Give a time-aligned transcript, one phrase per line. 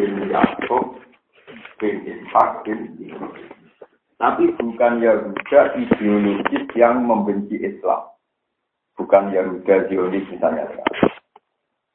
[0.00, 0.96] bin Yakub
[1.76, 2.80] bin Ishak bin
[4.20, 8.08] Tapi bukan Yahuda ideologis yang membenci Islam.
[8.96, 10.68] Bukan Yahuda Zionis misalnya.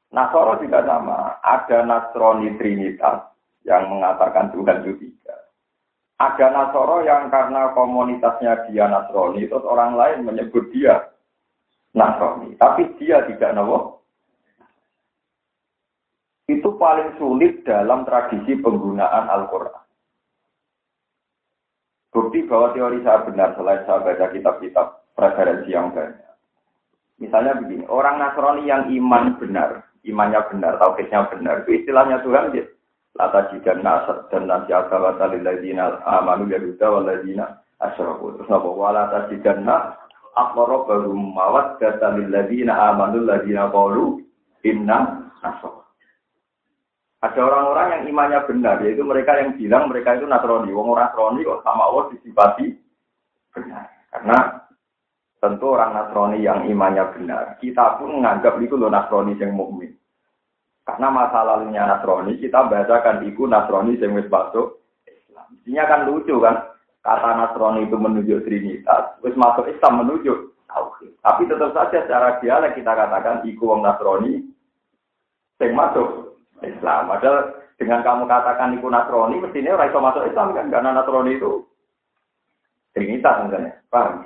[0.09, 1.37] Nasoro juga sama.
[1.45, 3.29] Ada Nasrani Trinitas
[3.61, 5.37] yang mengatakan Tuhan itu tiga.
[6.17, 11.13] Ada Nasoro yang karena komunitasnya dia Nasrani, terus orang lain menyebut dia
[11.93, 12.57] Nasrani.
[12.57, 14.01] Tapi dia tidak nawa.
[16.45, 19.81] Itu paling sulit dalam tradisi penggunaan Al-Quran.
[22.13, 24.87] Bukti bahwa teori saya benar selain saya baca kitab-kitab
[25.17, 26.21] preferensi yang banyak.
[27.19, 32.71] Misalnya begini, orang Nasrani yang iman benar, imannya benar, tauhidnya benar, itu istilahnya Tuhan gitu.
[33.15, 38.35] Lata jika nasr dan nasi agama taliladzina amanu yahuda waladina asyaraku.
[38.35, 38.67] Terus apa?
[38.67, 39.95] Walata jika nas
[40.35, 44.19] akhoro baru mawat kata lilladzina amanu ladina qalu
[44.67, 45.84] inna nasr.
[47.25, 50.69] Ada orang-orang yang imannya benar, yaitu mereka yang bilang mereka itu Nasrani.
[50.69, 52.65] Wong orang Nasrani kok sama Allah disifati
[53.49, 53.89] benar.
[54.13, 54.37] Karena
[55.41, 59.97] tentu orang Nasrani yang imannya benar, kita pun menganggap itu loh Nasrani yang mukmin.
[60.85, 65.49] Karena masa lalunya Nasrani, kita bacakan itu Nasrani yang wis masuk Islam.
[65.57, 66.61] Isinya kan lucu kan,
[67.01, 71.09] kata Nasrani itu menunjuk Trinitas, wis masuk Islam menunjuk Tauhid.
[71.25, 74.45] Tapi tetap saja secara dialek kita katakan iku wong Nasrani
[75.57, 77.11] yang masuk Islam.
[77.11, 81.51] Padahal dengan kamu katakan itu Nasrani, mestinya orang itu masuk Islam kan, karena Nasrani itu
[82.95, 84.23] Trinitas misalnya, paham?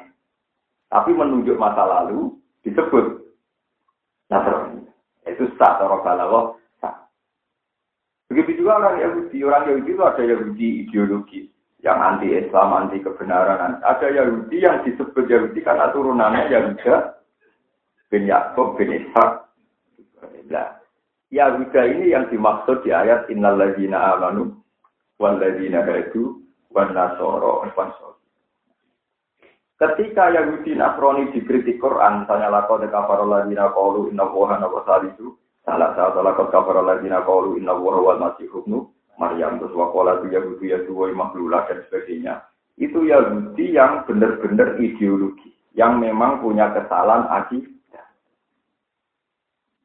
[0.93, 3.25] Tapi menunjuk masa lalu disebut
[4.29, 4.85] Nasrani.
[5.25, 7.09] Itu sah, balawa sah.
[8.29, 9.41] Begitu juga orang Yahudi.
[9.41, 11.41] Orang Yahudi itu ada Yahudi ideologi
[11.81, 13.81] yang anti Islam, anti kebenaran.
[13.81, 17.17] Ada Yahudi yang disebut Yahudi karena turunannya Yahuda
[18.13, 19.49] bin Yakub bin Ishak.
[20.49, 20.77] Nah,
[21.29, 24.57] Yahuda ini yang dimaksud di ayat innalladzina amanu
[25.21, 26.41] walladzina hadu
[26.73, 27.69] wan nasoro
[29.79, 36.19] Ketika Yahudi Nasrani dikritik Quran, misalnya laqad kafara alladzina qalu inna Allaha nawasalisu, salah satu
[36.19, 40.83] laqad kafara alladzina qalu inna Allaha wal masih ibnu Maryam terus wa qala Yahudi ya
[40.83, 42.43] tuwa makhlula dan sebagainya.
[42.75, 47.78] Itu Yahudi yang benar-benar ideologi, yang memang punya kesalahan akidah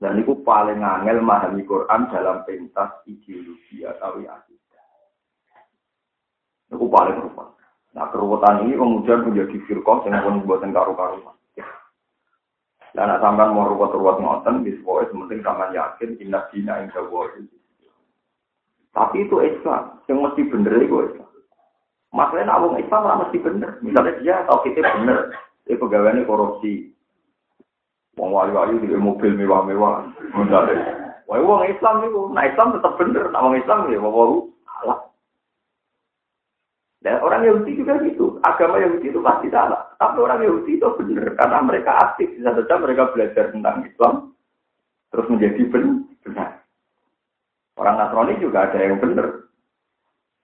[0.05, 4.85] dan itu paling angel memahami Quran dalam pentas ideologi atau akidah.
[6.69, 7.57] Itu paling rupa.
[7.97, 11.33] Nah keruwetan ini kemudian menjadi firqah yang pun buatan karu-karuan.
[12.93, 17.03] Dan nak sampai mau ruwet-ruwet ngoten, di sebuah sementing sampai yakin inna dina inda
[18.95, 21.31] Tapi itu Islam, yang mesti bener itu Islam.
[22.15, 23.71] Masalahnya nak Islam lah mesti bener.
[23.83, 25.35] Misalnya dia tahu kita bener,
[25.67, 26.94] dia pegawainya korupsi,
[28.15, 30.07] Wong wali-wali di mobil mewah-mewah.
[31.25, 35.09] Wah, wong Islam itu, nah Islam tetap bener, nah wong Islam ya wong salah.
[37.01, 39.89] Dan orang Yahudi juga gitu, agama Yahudi itu pasti salah.
[39.97, 44.15] Tapi orang Yahudi itu benar karena mereka aktif, bisa saja mereka belajar tentang Islam,
[45.09, 45.63] terus menjadi
[46.23, 46.51] benar.
[47.75, 49.49] Orang Nasrani juga ada yang benar.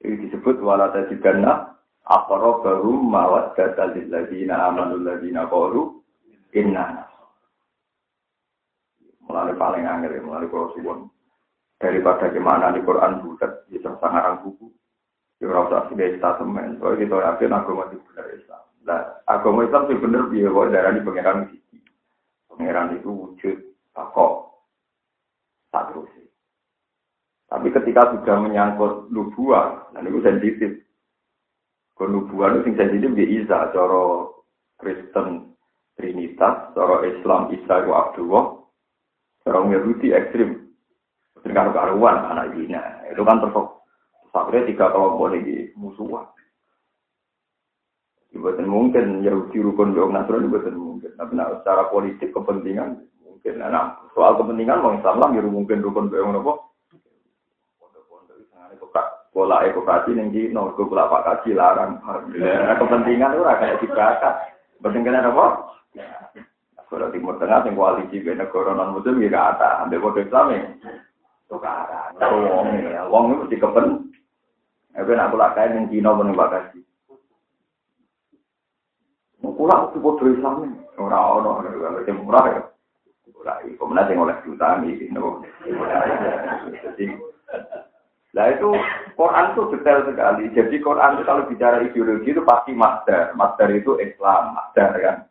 [0.01, 1.77] Ini disebut wala tajidanna
[2.09, 6.01] aqrabahum mawaddatan lil ladina amanu ladina qalu
[6.57, 7.10] inna
[9.31, 11.07] Mulai paling angel, ya, mulai kalau suwon.
[11.79, 14.67] Daripada gimana di Quran bulat, di sangarang buku.
[15.39, 16.83] Ya rasa sebagai statement.
[16.83, 18.63] Soalnya kita yakin agama itu benar Islam.
[18.85, 21.79] Nah, agama Islam itu benar dia bahwa darah di pangeran sisi.
[22.51, 23.57] Pangeran itu wujud
[23.97, 24.35] takok.
[25.71, 26.11] Tak terus.
[27.49, 30.85] Tapi ketika sudah menyangkut nubuah, nah itu sensitif.
[31.97, 34.29] Kalau nubuah itu sensitif di Isa, cara
[34.77, 35.57] Kristen
[35.97, 38.60] Trinitas, cara Islam Isa itu Abdullah,
[39.51, 40.71] Orang Yahudi ekstrim.
[41.43, 43.03] Dengan karuan anak Zina.
[43.11, 43.67] Itu kan terus
[44.31, 46.29] akhirnya tiga kelompok ini musuhan.
[48.31, 51.11] Bukan mungkin Yahudi rukun dong Nasrani bukan mungkin.
[51.19, 53.59] Tapi nah, secara politik kepentingan mungkin.
[53.59, 56.55] Nah, soal kepentingan orang Islam lah ya mungkin rukun dong apa?
[59.31, 62.03] Pola ekokasi yang di no, gue pola pak kaji larang.
[62.03, 64.35] Nah, kepentingan itu kayak dibakar.
[64.79, 65.47] Kepentingan apa?
[66.91, 70.63] Kalau Timur Tengah yang koalisi be negara non muslim ya kata, ambil kode Islam ya.
[71.47, 72.19] Tukaran.
[72.19, 73.87] Wong ya, wong itu mesti kepen.
[74.91, 76.83] Tapi nak pula kain yang Cina nggak kasih.
[79.39, 80.73] Mau pulang itu kode Islam nih.
[80.99, 82.63] Orang orang kalau yang murah ya.
[83.31, 85.09] Mulai, kemudian yang oleh jutaan Jadi,
[88.37, 88.69] Nah itu
[89.17, 90.45] Quran itu detail sekali.
[90.53, 93.33] Jadi Quran itu kalau bicara ideologi itu pasti master.
[93.39, 95.30] Master itu Islam, master kan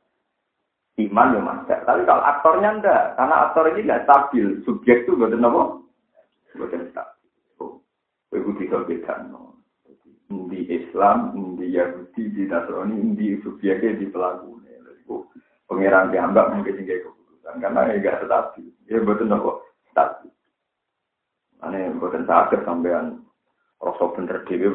[1.08, 1.60] iman ya mas.
[1.68, 4.60] Tapi kalau aktornya enggak, karena aktor ini enggak stabil.
[4.68, 5.64] Subjek itu bukan apa?
[6.60, 7.28] Bukan stabil.
[8.60, 9.56] iso bedano.
[10.30, 14.60] Di Islam, di Yahudi, di Nasrani, di subjeknya, di pelaku.
[15.70, 17.62] Pengiran diambak mungkin sehingga keputusan.
[17.62, 18.74] Karena ya gak stabil.
[18.90, 19.62] Ya betul nopo
[19.94, 20.34] stabil.
[21.62, 23.22] Ini buatan sakit sampean
[23.78, 24.74] rasa bener dewi.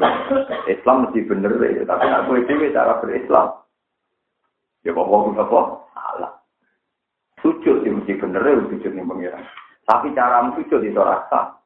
[0.71, 1.51] Islam mesti bener.
[1.83, 3.59] Tapi nak gue dewi cara berislam.
[4.87, 5.61] Ya bapak apa?
[5.97, 6.33] Salah.
[7.43, 9.45] Sujud ya mesti bener ya sujud nih pengiran.
[9.85, 11.61] Tapi cara sujud itu rasa.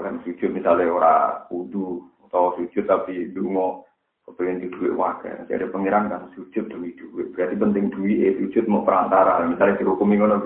[0.00, 3.84] Oleh sujud misalnya orang kudu atau sujud tapi dungo
[4.24, 5.44] kepengen di duit wakil.
[5.44, 7.36] Jadi pengiran kan sujud demi duit.
[7.36, 9.44] Berarti penting duit eh sujud mau perantara.
[9.44, 10.40] Misalnya dihukumi ngono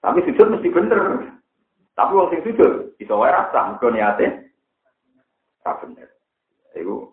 [0.00, 1.00] Tapi sujud mesti bener.
[1.92, 4.26] Tapi wong sing sujud wae rasa mergo niate
[5.64, 6.08] ra bener.
[6.76, 7.08] Iku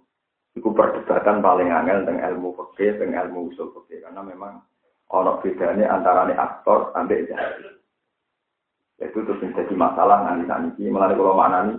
[0.53, 4.61] iku perdebatan paling angel tentang ilmu fikih, tentang ilmu usul fikih karena memang
[5.13, 7.77] ana bedane antara aktor ambek jahil.
[8.97, 10.83] Itu terus menjadi masalah nanti nanti.
[10.89, 11.75] Malah kalau maknani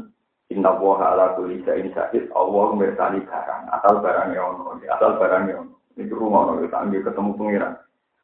[0.52, 2.28] Inna woha ala kulli shay'in syahid.
[2.36, 3.62] Allah mirsani barang.
[3.72, 4.76] Asal barangnya ono.
[4.86, 5.74] Asal barangnya ono.
[5.96, 6.60] Ini rumah ono.
[6.60, 7.74] Kita ambil ketemu pengiran.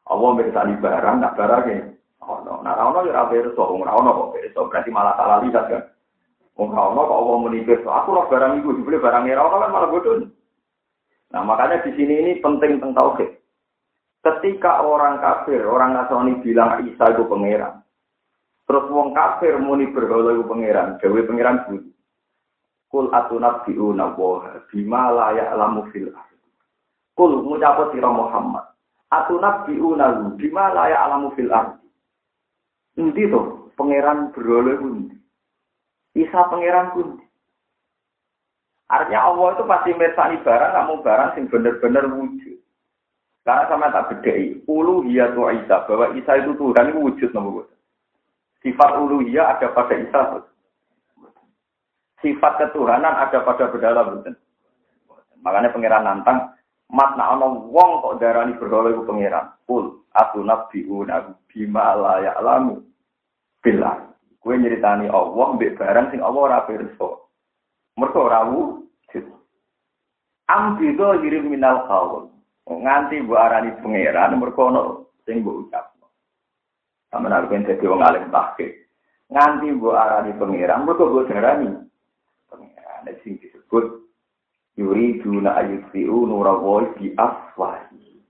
[0.05, 1.17] Allah mirsani barang.
[1.17, 2.55] Nah barangnya ono.
[2.61, 3.65] Nah ono ya rapi reso.
[3.65, 4.69] Ora ono kok reso.
[4.69, 5.83] Berarti malah salah lihat kan.
[6.61, 7.81] Ora ono kok Allah menipis.
[7.89, 8.69] Aku roh barang itu.
[8.77, 10.21] Dibeli barangnya ono kan malah bodoh.
[11.33, 13.40] Nah makanya di sini ini penting tentang tauhid.
[14.21, 17.81] Ketika orang kafir, orang Nasrani bilang Isa itu pangeran.
[18.69, 21.91] Terus wong kafir muni berhala iku pangeran, dewe pangeran budi.
[22.91, 26.13] Kul atunabbi'una wa bima la ya'lamu fil
[27.17, 28.77] Kul ngucap sira Muhammad.
[29.09, 31.89] Atunabbi'una bima la ya'lamu fil ardi.
[33.01, 35.17] Endi to pangeran berhala kuwi?
[36.13, 37.25] Isa pangeran kuwi.
[38.91, 42.59] Artinya Allah itu pasti mirsani barang, kamu barang sing bener-bener wujud.
[43.51, 47.67] Karena sama tak bedai, uluhiyah tu Isa, bahwa Isa itu Tuhan itu wujud nomor
[48.63, 50.47] Sifat uluhiyah ada pada Isa
[52.21, 54.37] sifat ketuhanan ada pada bedala betul.
[55.41, 56.53] Makanya pangeran nantang
[56.93, 59.47] mat nak ono wong kok darani berhala iku pangeran.
[59.65, 62.85] Kul aku nabiuna bima la ya'lamu
[63.65, 64.13] billah.
[64.41, 67.09] Kue nyeritani Allah mbek barang sing Allah ora pirsa.
[67.97, 69.25] Mergo ora wujud.
[70.49, 72.33] Ambido yirim minal qaul.
[72.71, 74.83] Nganti mbok arani pangeran mergo ono
[75.27, 75.91] sing mbok ucap.
[77.11, 78.73] Sampeyan arep dadi wong alim tahqiq.
[79.35, 81.91] Nganti mbok arani pangeran mergo mbok darani
[83.01, 84.05] Nah, sing disebut
[84.77, 88.21] yuri duna ayutfi'u nurawoi di afwahi.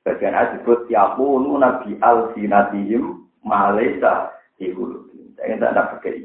[0.00, 5.36] Bagian disebut yakunu nabi al sinatihim malesa ihulutin.
[5.36, 6.24] Saya tidak ada pakai.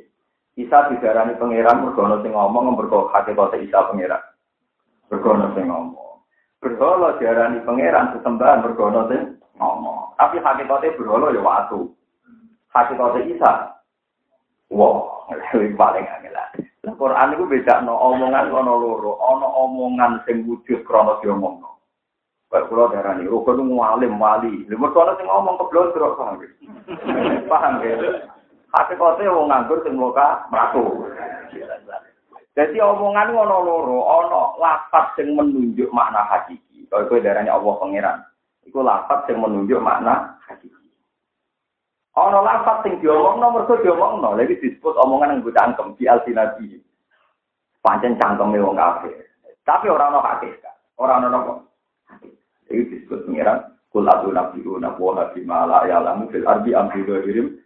[0.55, 4.23] Isa digarani pangeran bergono sing ngomong bergono kota Isa pangeran.
[5.11, 5.92] Bergono sing ngomong.
[6.63, 10.15] Berhala diarani pangeran sesembahan bergono sing ngomong.
[10.15, 11.91] Tapi hakikatnya berhala ya waktu.
[12.71, 13.51] Hakikatnya Isa.
[14.71, 16.39] Wah, lebih paling angel.
[16.83, 21.79] Nah, Quran itu beda no omongan ono loro, ono omongan sing wujud krono diomongno.
[22.51, 24.67] Baik kula darani rukun ngalim wali.
[24.67, 26.43] Lha mergo ana sing ngomong keblondrok paham.
[27.51, 27.95] Paham ya?
[28.73, 31.07] Hati kote wong nganggur sing muka mlaku.
[32.53, 36.85] Jadi omongan ono loro, ono lapat sing menunjuk makna hakiki.
[36.85, 38.17] Kalau kowe darani Allah pangeran,
[38.69, 40.83] iku lapat sing menunjuk makna hakiki.
[42.13, 46.77] Ono lafaz sing diomongno mergo diomongno, lha iki disebut omongan yang gue cangkem di alsinati.
[47.81, 49.17] Pancen cangkeme wong kafir.
[49.65, 51.01] Tapi ora ono hakikat.
[51.01, 51.53] Ora ono nopo.
[52.69, 57.57] Iki disebut pengiran kul atu nabiuna wa nabi mala ya lamu fil ardi am bidirim.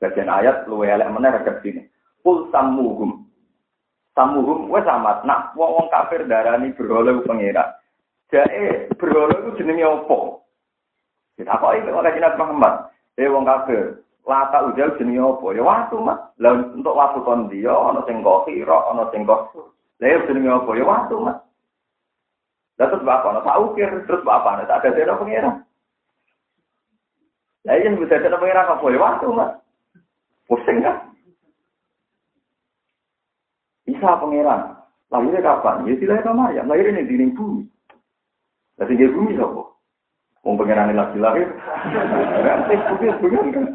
[0.00, 1.82] Bagian ayat luwe elek meneh redaksi sini.
[2.24, 3.25] Kul samuhum.
[4.16, 7.68] Samuhum wes amat nak wong wong kafir darani berhala pengiran.
[8.32, 10.40] Jae berhala itu jenenge opo?
[11.36, 12.88] Kita kok iki ora jeneng Muhammad.
[13.20, 15.46] Eh wong kafir, lata ujal jenenge apa?
[15.52, 16.16] Ya waktu Mas.
[16.40, 19.52] Lah untuk waktu kon dia ana sing kira, ana sing kok.
[20.00, 20.70] Lah ya jenenge apa?
[20.72, 21.38] Ya waktu Mas.
[22.80, 25.52] Lah terus bapak ana tak ukir, terus bapak ana tak ada dene pengira.
[27.68, 28.84] Lah yang bisa ada pengira apa?
[28.88, 29.52] Ya waktu Mas.
[30.48, 31.15] Pusing kan?
[33.86, 34.74] Bisa pangeran.
[35.08, 35.86] Lahirnya kapan?
[35.86, 36.66] Ya tidak sama ya.
[36.66, 37.62] Lahirnya di bumi.
[38.76, 39.62] Lah tinggal bumi siapa?
[40.42, 41.48] Wong pengiran lagi lahir.
[42.42, 43.66] Nanti bukan bukan kan.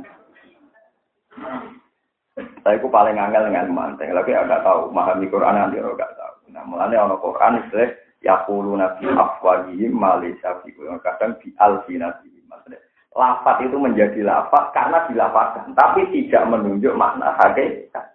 [2.62, 4.12] Saya itu paling angel dengan manteng.
[4.12, 4.92] Lagi agak tahu.
[4.92, 6.36] Memahami Quran nanti agak tahu.
[6.52, 10.62] Nah, mulanya ono Quran istilah yakulu nabi afwahihim malaysia
[11.02, 12.78] kadang di alfinati maksudnya
[13.18, 18.14] lafat itu menjadi lafat karena dilafatkan tapi tidak menunjuk makna hakikat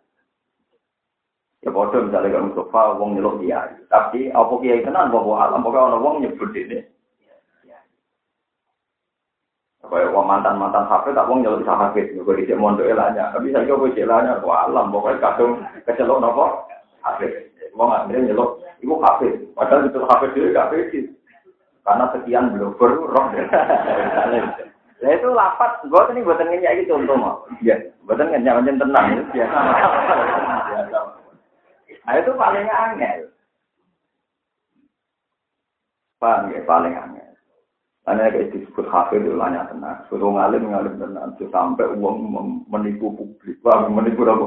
[1.66, 5.86] ya bodoh misalnya kalau Mustafa wong nyeluk kiai tapi apa kiai kenal bawa alam pokoknya
[5.90, 6.78] orang wong nyebut ini
[9.86, 13.30] Kayak wong mantan-mantan hafid tak wong nyeluk sak hafid, kok dicek mondok elanya.
[13.30, 16.66] Tapi saya kok cek elanya kok alam pokoknya kadung kecelok nopo
[17.06, 17.54] hafid.
[17.70, 19.46] Wong akhirnya nyeluk iku hafid.
[19.54, 21.00] Padahal itu hafid dhewe gak pede.
[21.86, 23.26] Karena sekian blogger roh.
[24.96, 27.36] Lah itu lapat, gue ini buatan ngenyak gitu contoh mau.
[27.60, 29.58] Iya, buatan ngenyak macam tenang biasa.
[30.72, 30.98] biasa.
[32.06, 33.18] Nah itu paling angel.
[36.16, 37.30] Paham ya, paling angel.
[38.06, 39.98] Hanya kayak disebut hafir itu banyak tenang.
[40.06, 41.34] Suruh ngalim ngalim tenang.
[41.50, 42.30] Sampai uang
[42.70, 43.58] menipu publik.
[43.66, 44.46] Wah, menipu apa?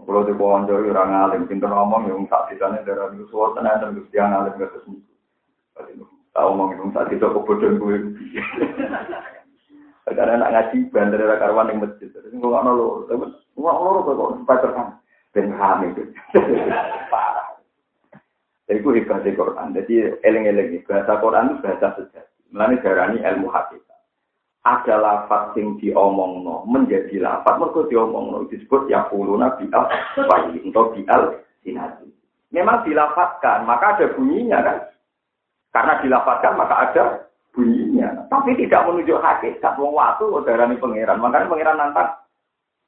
[0.00, 3.78] Kalau di bawah jauh orang ngalim, pintar ngomong yang tak bisa nih dari Yusuf tenang
[3.82, 4.74] dan Gusti ngalim gak
[6.30, 7.96] Tahu ngomong itu saat itu kebodohan gue.
[10.10, 12.10] Karena anak ngaji bandar dari karwan yang masjid.
[12.10, 14.88] Terus gue nggak nolo, tapi gue nggak nolo kok supaya terkam.
[15.30, 16.02] Ben kami itu.
[17.10, 17.54] Parah.
[18.70, 19.74] Hebat di Quran.
[19.74, 22.38] Jadi eling-eling bahasa Quran itu bahasa sejati.
[22.50, 23.98] Melani darani ilmu hakikat.
[24.60, 27.58] Ada lafaz yang diomong no, menjadi lafaz.
[27.58, 29.86] Mereka diomong no, disebut ya nabi al
[30.26, 32.10] bayi untuk bial sinati.
[32.50, 34.78] Memang dilafazkan, maka ada bunyinya kan.
[35.70, 37.04] Karena dilapatkan maka ada
[37.54, 38.26] bunyinya.
[38.26, 39.78] Tapi tidak menunjuk hakikat.
[39.78, 41.22] Wong waktu darani pangeran.
[41.22, 42.19] Makanya pangeran nantang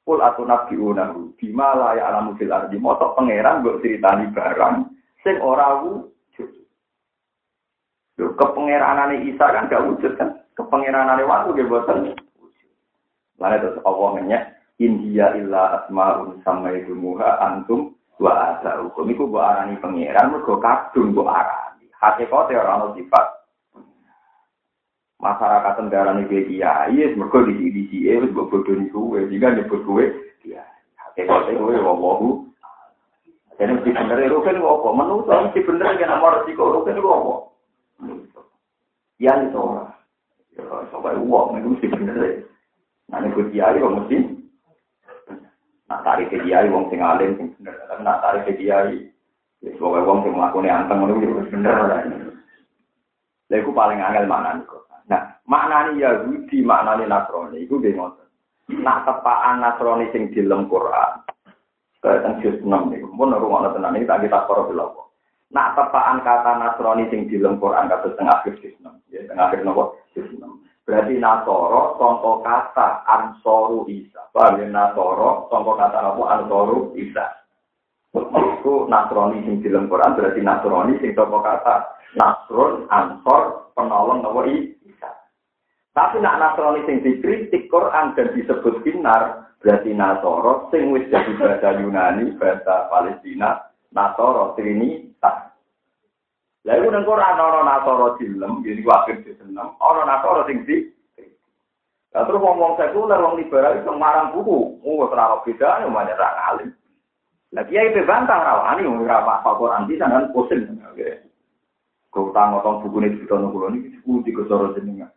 [0.03, 2.75] Kul atau nabi unahu, bima ya alamu fil ardi.
[2.75, 4.91] Motok pangeran gue ceritani barang
[5.23, 6.49] sing ora wujud.
[8.19, 10.43] Lho kepangeranane Isa kan gak wujud kan?
[10.59, 12.71] Kepangeranane waktu ge boten wujud.
[13.39, 14.43] Lalu terus Allah ngenyek
[14.83, 21.15] India illa asmaun sama idumuha antum wa asa hukum iku mbok arani pangeran mergo kadung
[21.15, 21.87] mbok arani.
[21.95, 23.42] Hakikate ora ono sifat.
[25.21, 29.85] Masyarakat tendarane ke kiai wis mergo di di di wis mbok bodoni kuwe, jika nyebut
[29.85, 30.09] kuwe
[30.47, 30.63] ya.
[30.97, 32.53] Hakikate kuwe wawahu
[33.63, 34.89] jadi mesti bener itu kan apa?
[34.91, 37.35] Menurut mesti bener kan nomor resiko itu kan apa?
[39.21, 39.93] Ya itu orang.
[40.57, 42.17] Ya sampai uang itu mesti bener.
[43.07, 44.17] Nah ini gue kiai kok mesti.
[45.85, 47.77] Nah tarik ke kiai uang sing alim sing bener.
[47.85, 49.07] Tapi nak tarik ke kiai.
[49.61, 52.01] Ya sebagai uang sing melakukan anteng itu juga bener lah.
[53.53, 54.81] Lah itu paling angel mana nih kok.
[55.43, 58.23] Maknanya Yahudi maknanya Nasrani itu gimana?
[58.71, 61.13] Nah tepaan Nasrani sing di Quran
[62.03, 64.91] Kayak juz 6 nih, pun rumah tenan ini tak kita korup bilang.
[65.55, 69.63] Nak tepaan kata Nasrani sing di Quran kata tengah akhir juz 6, ya tengah akhir
[69.63, 70.43] nopo juz 6.
[70.83, 74.19] Berarti Nasoro contoh kata Ansoru Isa.
[74.35, 77.23] Paham ya Nasoro contoh kata nopo Ansoru Isa.
[78.11, 81.87] Itu Nasrani sing di Quran berarti Nasrani sing contoh kata
[82.19, 84.82] Nasrun Ansor penolong nopo Isa.
[85.93, 91.79] Tapi nak Nasrani sing dikritik Quran dan disebut binar Berarti Nasoro sing wis jadi bahasa
[91.79, 93.63] Yunani, bahasa Palestina,
[93.95, 95.55] Nasoro Trinitas.
[96.67, 100.91] Lah iku nang Quran ana Nasoro dilem, jadi wakil diseneng, ana Nasoro sing di
[102.11, 106.29] Lah terus ngomong sekuler wong liberal itu marang buku, oh ora beda yo banyak ra
[106.53, 106.69] alim.
[107.55, 110.77] Lah kiai bantah rawani wong ora apa Quran di sana pusing.
[112.13, 115.09] Kau tang otong buku ini kita nunggu ini, buku di kesoro jenengan.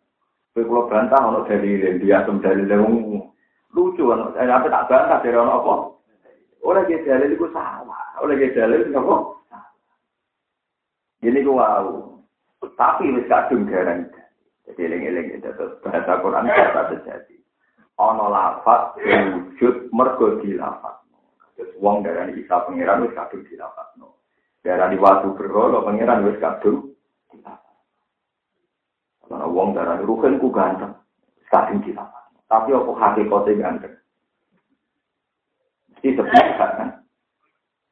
[0.57, 2.65] Kalau bantah, ono dalil, dia asem dalil,
[3.77, 5.73] lucu kan saya apa tak bantah dari orang apa?
[6.65, 8.03] Orang dia dalil itu salah.
[8.17, 9.15] Orang dia dalil apa?
[11.21, 12.17] Ini gua wow
[12.77, 14.09] tapi wis kadung garang.
[14.65, 15.49] Jadi eling-eling itu
[15.81, 17.37] bahasa Quran bahasa sejati?
[17.97, 21.01] Ono lafaz wujud mergo dilafaz
[21.57, 24.21] terus wong darani Isa pangeran wis kadung dilafaz no
[24.61, 26.93] darani watu berhala pangeran wis kadung
[27.33, 27.66] dilafaz
[29.27, 30.95] Karena wong darani ruhen ku ganteng
[31.51, 33.93] kadung dilafaz tapi apa hakikatnya ganteng?
[35.91, 36.89] Mesti sebenarnya kan?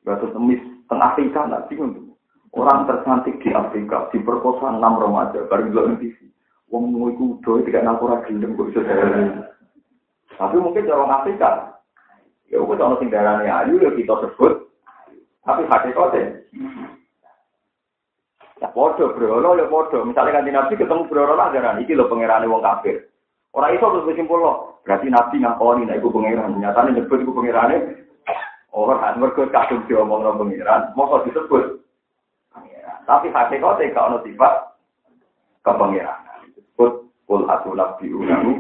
[0.08, 2.16] Gak temis tengah Afrika, nggak bingung.
[2.56, 6.16] Orang tercantik di Afrika, diperkosa enam remaja, baru juga TV.
[6.72, 8.82] Wong mau ikut doi, tidak nakura gelem, kok bisa
[10.40, 11.84] Tapi mungkin orang Afrika,
[12.48, 14.72] ya udah kalau tinggalannya ayu, ya kita sebut.
[15.44, 16.48] Tapi hakikatnya,
[18.64, 20.02] ya bodoh, bro, ya bodoh.
[20.08, 23.12] Misalnya kan Nabi ketemu bro, lah, jangan, ini lo pengirannya wong kafir.
[23.56, 24.84] Orang itu terus bersimpul loh.
[24.84, 26.60] Berarti Nabi ngakoni, nah itu pengiran.
[26.60, 28.04] Nyata nyebut itu pengirannya.
[28.76, 30.92] Orang kan mereka kadung diomong no pengiran.
[31.00, 31.80] Mau disebut
[32.52, 33.00] pengiran.
[33.08, 34.54] Tapi hati kau tidak ada sifat
[35.64, 36.20] kepengiran.
[36.52, 36.92] Disebut
[37.24, 38.52] kul atu nabi unahu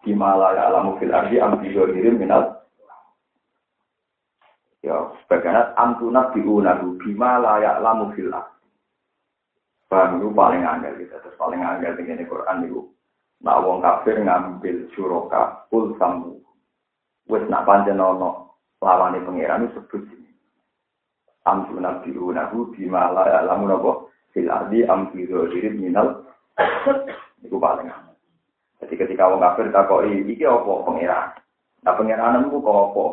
[0.00, 2.56] Gimala ya alamu fil ardi ambi diririm minal
[4.86, 8.55] Ya, bagaimana antu nabi unahu Gimala ya alamu fil ardi
[9.86, 11.14] Bang itu paling angel gitu.
[11.14, 12.82] Terus paling angel dengan Quran itu
[13.44, 16.40] Nak wong kafir ngambil suroka pul sambu.
[17.28, 20.30] Wes nak panjen ono lawane pangeran sebut sini.
[21.44, 23.92] Amsu nabi unahu bima la alamu nabo
[24.32, 24.88] fil ardi
[25.52, 26.24] diri minal.
[27.44, 27.92] Iku paling
[28.76, 31.36] Jadi ketika wong kafir takoi iki apa pangeran.
[31.84, 33.04] Nah pangeran itu kok apa?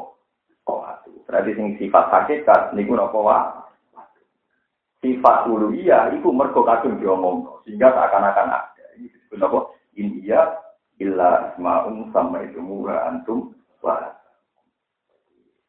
[0.64, 1.12] Kok atu.
[1.28, 3.63] Berarti sing sifat hakikat niku napa wae.
[5.04, 8.86] Sifat uluhiyah itu mergo kadung diomong sehingga seakan-akan ada.
[8.96, 9.60] Ini disebut apa?
[10.00, 10.40] India
[11.04, 13.52] illa asma'un sama itu murah antum
[13.84, 14.00] wa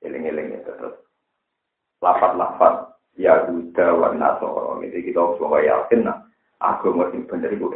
[0.06, 0.94] eling-eling itu terus
[1.98, 6.22] lafat-lafat Yahuda wa Nasoro itu kita semua yakin nah
[6.62, 7.66] aku sing bener itu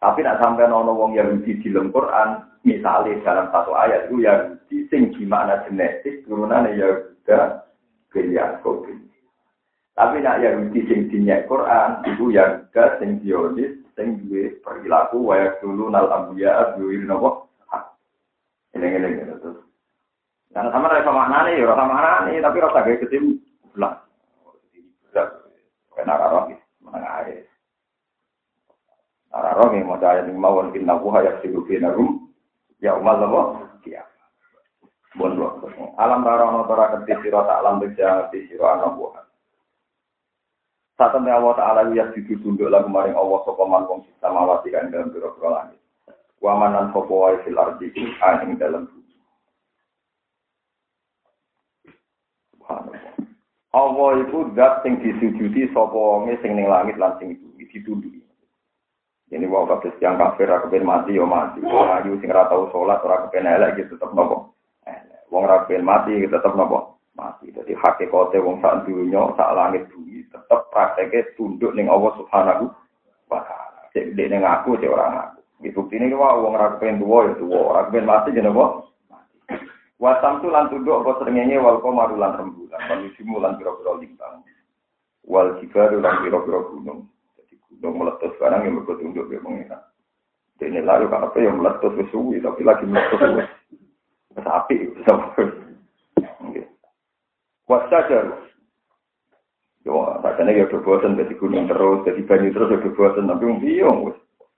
[0.00, 4.88] tapi nak sampai nono wong Yahudi di dalam Quran, misalnya dalam satu ayat itu Yahudi
[4.88, 7.68] sing gimana genetik turunan Yahuda
[8.08, 8.88] bin Yakub.
[9.94, 15.90] Tapi nak Yahudi sing dinyak Quran itu Yahuda sing Zionis sing duwe perilaku wayak dulu
[15.92, 17.50] nal ambiya duwe nopo.
[18.70, 19.60] Ini ini terus.
[20.50, 23.38] Dan sama rasa maknane ya rasa maknane tapi rasa gaya ketemu
[23.74, 23.98] belas.
[25.94, 26.48] Kena roh
[26.80, 27.44] menengah air.
[29.30, 32.30] Ara roh yang mau ayat yang mawon inna wuha yak sibu finarum
[32.82, 33.40] ya umal labo
[33.86, 34.02] ya.
[35.14, 35.38] Bon.
[35.98, 39.22] Alam tarono tora kerti siro tak alam beja kerti siro anak wuha.
[41.00, 45.08] Temen Allah Ta'ala ya sidu tunduk lagu maring Allah sopaman wong sisa mawati kan dalam
[45.08, 45.80] biro-biro langit.
[46.44, 47.88] Wamanan sopo wae fil ardi
[48.20, 49.16] aning dalam bumi.
[53.72, 58.20] Allah itu zat sing disujudi sapa wonge sing ning langit lan sing bumi ditunduki.
[59.32, 61.64] Ini wow kabeh yang kafir aku ben mati yo mati.
[61.64, 64.52] Wong ayu sing ora tau salat ora kepen elek gitu tetep nopo.
[65.32, 67.00] Wong ora kepen mati tetep nopo?
[67.16, 67.48] Mati.
[67.56, 72.64] Dadi hakikate wong sak dunya sak langit bumi tetep prakteke tunduk ning Allah Subhanahu
[73.26, 73.80] wa taala.
[73.90, 75.40] Cek dek ning aku cek ora aku.
[75.60, 78.66] Iki buktine ki wae wong ora kepen duwa yo duwa, ora kepen mati jenenge apa?
[80.00, 84.40] Wasam tu lan tunduk apa srengenge wal qamaru lan rembulan, lan lan pira-pira lintang.
[85.28, 87.04] Wal jibaru lan pira-pira gunung.
[87.80, 89.78] Dong meletus sekarang yang berikut untuk dia mengira.
[90.60, 93.44] Ini lalu apa yang meletus suwi tapi lagi meletus suwi.
[94.40, 94.76] Sapi,
[97.70, 98.49] Wasajar.
[99.80, 103.56] Yo, rasanya ya udah bosan dari gunung terus, dari banyu terus udah bosan, tapi um
[103.64, 103.98] biong,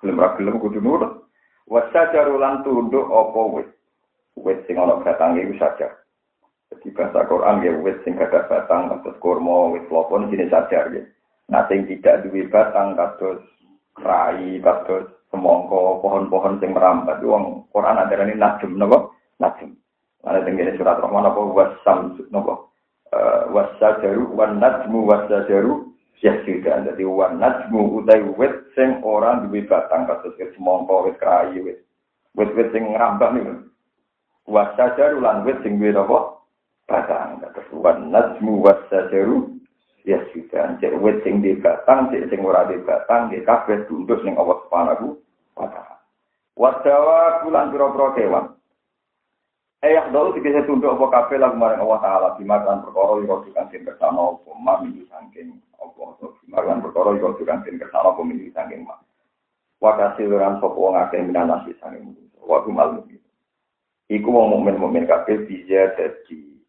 [0.02, 1.22] gelem ra gelem kudu nurut.
[1.70, 3.70] Wasajar ulan tunduk opo wis.
[4.35, 5.94] Wis sing ana batang iku saja.
[6.74, 11.06] Jadi bahasa Quran ya wis sing ada batang terus kurma wis lopon jenis sajar ya.
[11.52, 13.46] Nah, sing tidak duwe batang kados
[14.02, 19.06] rai, kados semongko, pohon-pohon sing merambat wong Quran adarane najm napa?
[19.38, 19.70] Najm.
[20.26, 22.71] Ana teng surat Rahman apa wasam napa?
[23.12, 25.92] Uh, wasajaru wan najmu wasajaru
[26.25, 26.88] yasjudan.
[26.88, 31.85] Dadi wan najmu utai wit sing ora duwe batang kados semongko, wit rai, wit
[32.33, 33.55] wit-wit sing ngrambah niku.
[34.48, 36.40] Wasajaru lan wit sing duwe napa?
[36.88, 39.61] Batang kados wan najmu wasajaru
[40.03, 44.18] ya sudah cek wet sing di batang cek sing ora di batang di kabeh tunduk
[44.27, 45.07] ning Allah Subhanahu
[45.55, 45.96] wa taala
[46.59, 48.46] wadawa bulan pira-pira kewan
[49.83, 53.35] Eh yang dulu tiga satu untuk apa kafe lagu mana Allah Taala dimakan perkoroh yang
[53.35, 57.83] kau tukan sin bersama mak minggu saking opo atau dimakan perkoroh yang kau tukan sin
[57.83, 59.03] bersama minggu saking mak.
[59.83, 62.14] Wajah siluran sopo wong akeh minat nasi saking.
[62.47, 63.27] Waktu malu itu.
[64.07, 66.62] Iku wong momen momen kafe bisa dari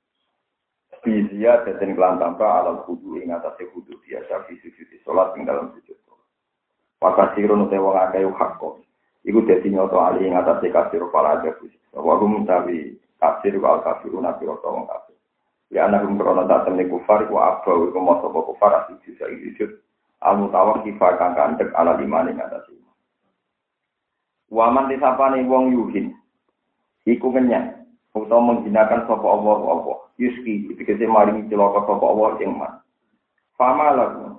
[1.06, 5.38] bija dari sin kelantang ke alam kudu ing asih kudu dia sapi sujud di sholat
[5.38, 6.02] tinggal dalam sujud.
[6.98, 8.82] Wajah siluran sopo wong akeh yuk hakko.
[9.22, 11.54] Iku dari nyoto alih ingat asih kasih rupa raja
[11.94, 15.16] Wa rumtawi kasir wal kafiruna fi wong kafir.
[15.72, 19.72] Ya anak rum krono datem ni kufar ku apa iku moso kufar asik sisa sujud.
[20.20, 22.76] Al mutawak kifa kang kandek ala limane ing atase.
[24.52, 26.12] Waman disapane wong yuhin.
[27.08, 27.84] Iku kenyang
[28.14, 32.74] utawa menghinakan sapa Allah apa yuski dikese maringi celaka sapa Allah ing man
[33.58, 34.38] fama lagu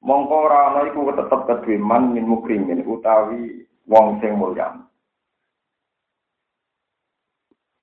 [0.00, 4.72] mongko ora ana iku tetep kedue man min mukrimin utawi wong sing mulya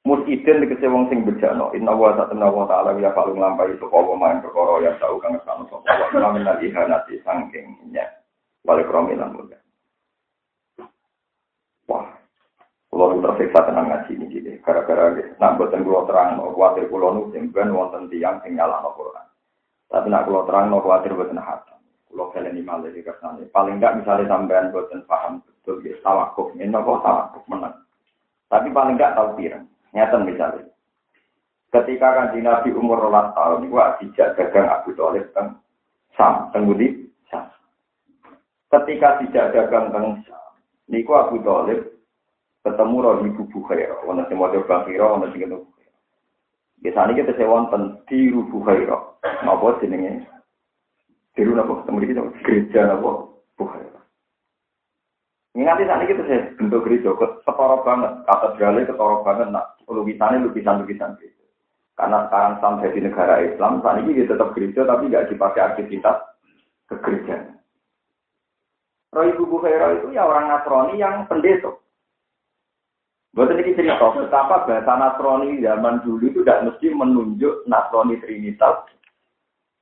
[0.09, 4.17] Musidin dikese wong sing bejano inna wa ta'ala wa ta'ala ya falung lampai sapa wa
[4.17, 8.09] main perkara ya tau kang sano sapa wa lamin ihanati sangking nya
[8.65, 9.61] wale kromilan mulya
[11.85, 12.09] Wah,
[12.89, 17.29] Kulo tersiksa tenang ngaji ini jadi gara-gara nak buatan kulo terang no khawatir kulo nu
[17.29, 19.29] ben wonten tiang sing nyala no Quran.
[19.93, 21.77] Tapi nak kulo terang no khawatir buatan hati.
[22.09, 23.45] Kulo kalian ini malah di ke sana.
[23.53, 27.77] Paling enggak misalnya sampean buatan paham betul ya tawakuf ini kok tawakuf menang.
[28.49, 29.69] Tapi paling enggak tahu pirang.
[29.93, 30.69] Nyata misalnya.
[31.69, 35.61] Ketika kan di Nabi umur rolas tahun, gua tidak dagang Abu Talib kan
[36.17, 37.45] sam, tenggudi sam.
[38.73, 40.57] Ketika tidak dagang teng sam,
[40.89, 41.93] niku Abu Talib
[42.65, 45.65] ketemu roh ibu Bukhaira, wonten sing maca Bukhaira, wonten sing ketemu
[46.79, 48.97] Biasanya kita sewa wonten di Bukhaira.
[49.43, 50.25] Napa jenenge?
[51.35, 53.98] Diru napa ketemu iki gereja napa Bukhaira.
[55.59, 61.45] Nganti saat ini saya bentuk gereja, ketoro banget, katedralnya ketoro banget, nak lukisannya lukisan-lukisan gereja.
[61.99, 66.15] Karena sekarang sampai di negara Islam, saat ini kita tetap gereja tapi nggak dipakai aktivitas
[66.87, 67.59] kegerjaan.
[69.11, 71.75] Roy Ibu Bukhaira itu ya orang Nasrani yang pendeta.
[73.35, 78.87] Buat ini cerita betapa bahasa Nasrani zaman dulu itu tidak mesti menunjuk Nasrani Trinitas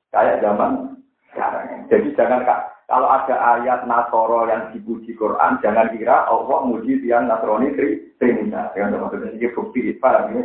[0.09, 0.97] kayak zaman
[1.29, 1.85] sekarang.
[1.91, 2.41] Jadi jangan
[2.87, 7.75] kalau ada ayat Nasoro yang dipuji Quran, jangan kira Allah muji yang Nasrani
[8.15, 8.71] Trinitas.
[8.79, 10.43] Yang maksudnya ini bukti paham ya?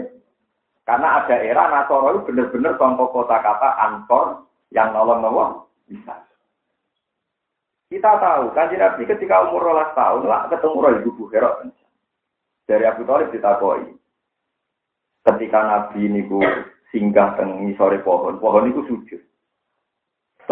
[0.83, 4.43] Karena ada era Nasoro itu benar-benar contoh kota kata ansor
[4.75, 6.19] yang nolong-nolong bisa.
[7.87, 11.63] Kita tahu, kan Nabi ketika umur rolas tahun lah ketemu Roh Ibu Bukhara.
[12.67, 13.87] Dari Abu Talib ditakoi.
[15.23, 16.43] Ketika Nabi bu
[16.91, 19.23] singgah teng sore pohon, pohon itu sujud.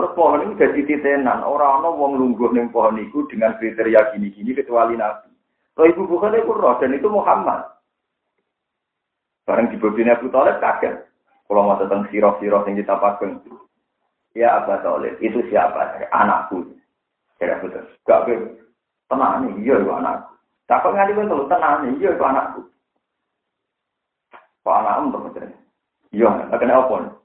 [0.00, 1.44] Terus pohon itu jadi titenan.
[1.44, 5.28] Orang-orang wong lungguh neng pohon itu dengan kriteria gini-gini kecuali Nabi.
[5.76, 7.68] Roh Ibu Bukhara itu roh dan itu Muhammad.
[9.44, 9.76] Bareng di
[10.08, 11.04] Abu Talib kaget.
[11.44, 13.44] Kalau mau tentang sirah-sirah yang kita pakai.
[14.32, 16.00] Ya Abu Talib, itu siapa?
[16.16, 16.64] Anakku.
[17.36, 17.84] Kira betul.
[18.08, 18.56] Gak be
[19.04, 20.32] tenang nih, iya itu anakku.
[20.64, 22.60] Takut nganti pun tuh tenang nih, iya itu anakku.
[24.64, 25.52] Pak anak untuk betul.
[26.08, 27.19] Iya, kena apa?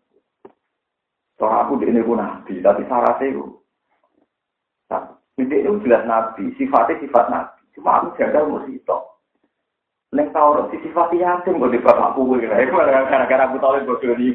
[1.46, 3.46] Soal aku di ini pun nabi, tapi syaratnya itu.
[5.38, 7.62] Ini itu jelas nabi, sifatnya sifat nabi.
[7.78, 9.22] Cuma aku jaga musito.
[10.10, 14.34] Neng tau si sifat yatim kok di bapakku gue gara-gara aku tolong bodoh ini.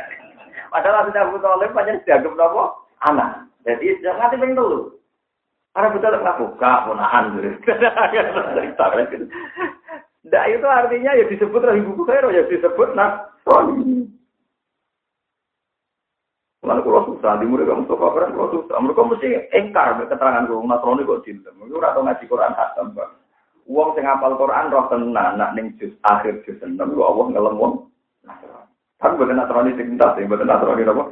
[0.74, 2.64] Padahal aku Abu Talib banyak dianggap apa?
[3.06, 3.46] Anak.
[3.62, 4.90] Jadi jangan nanti pengen dulu.
[5.70, 6.72] Karena betul nggak buka,
[7.62, 8.84] cerita
[10.24, 14.10] Nah itu artinya ya disebut ibu bukhara ya disebut nasrani.
[16.64, 18.76] Lalu kalau susah, di murid kamu suka orang kalau susah.
[18.80, 21.52] Mereka mesti engkar keterangan gue nasrani kok cinta.
[21.60, 23.12] Mereka udah ngaji Quran khatam bang.
[23.68, 27.54] Uang sing apal Quran roh tenan, nak ning juz akhir juz enam, gua Allah ngelem
[27.60, 27.74] wong.
[29.00, 31.04] Kan bukan nasrani cinta, bukan nasrani apa?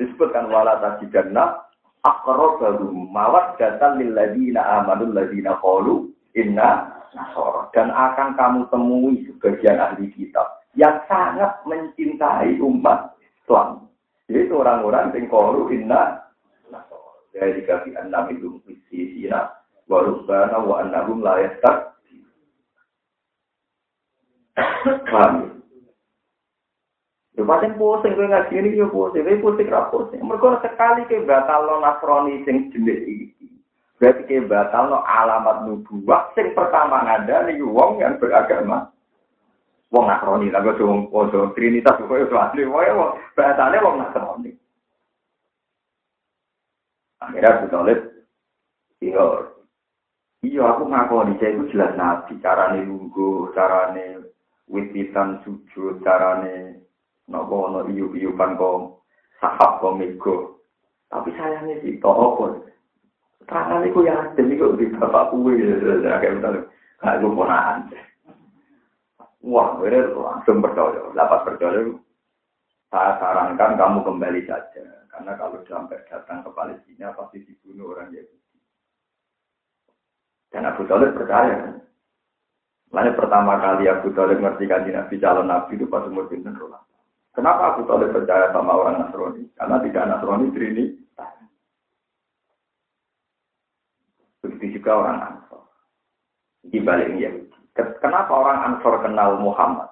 [0.00, 1.60] Disebutkan wala tajidanna
[2.00, 10.08] aqrabahum mawaddatan lil ladina amanu ladina qalu inna nasara dan akan kamu temui sebagian ahli
[10.16, 13.89] kitab yang sangat mencintai umat Islam
[14.30, 16.22] yaitu orang-orang yang qalu inna
[17.34, 19.50] dari kaki enam itu fisina
[19.90, 21.90] wa rubbana wa annahum la yastak
[25.10, 25.60] Paham
[27.38, 30.20] Yo pancen pusing kowe ngaji ini yo pusing, kowe pusing ra pusing.
[30.20, 33.48] Mergo sekali ke batal lo nasrani sing jenis iki.
[33.96, 38.92] Berarti ke batal lo alamat nubuwah sing pertama ada nih wong yang beragama.
[39.90, 44.54] Wong nasrani lah gue wong podo trinitas kowe yo asli wae wong batale wong nasrani.
[47.20, 48.00] Akhirnya Abu Talib,
[49.04, 49.26] iya,
[50.40, 54.24] iya aku ngakoni saya itu jelas nabi, carane lungguh, carane
[54.72, 56.80] wititan sujud, carane
[57.28, 59.04] nopo ono iyu-iyupan kok
[59.36, 60.64] sahab kok mego.
[61.12, 62.62] Tapi sayangnya sih, kok apa?
[63.44, 66.60] Terangan itu ya, demi kok di bapak kue, ya, kayak misalnya,
[67.02, 68.09] kayak gue.
[69.40, 71.80] Wah, gue langsung percaya, dapat percaya.
[72.90, 78.58] Saya sarankan kamu kembali saja, karena kalau sampai datang ke Palestina pasti dibunuh orang Yahudi.
[80.50, 81.78] Dan Abu Talib percaya?
[82.90, 86.82] Lalu pertama kali Abu Talib ngerti kan Nabi calon Nabi itu pas umur pinten rolas.
[87.30, 89.46] Kenapa aku boleh percaya sama orang Nasrani?
[89.54, 90.84] Karena tidak Nasrani Trini.
[94.42, 95.62] Begitu juga orang Ansor.
[96.66, 97.49] Balik Yahudi.
[98.00, 99.90] Kenapa orang Ansor kenal Muhammad?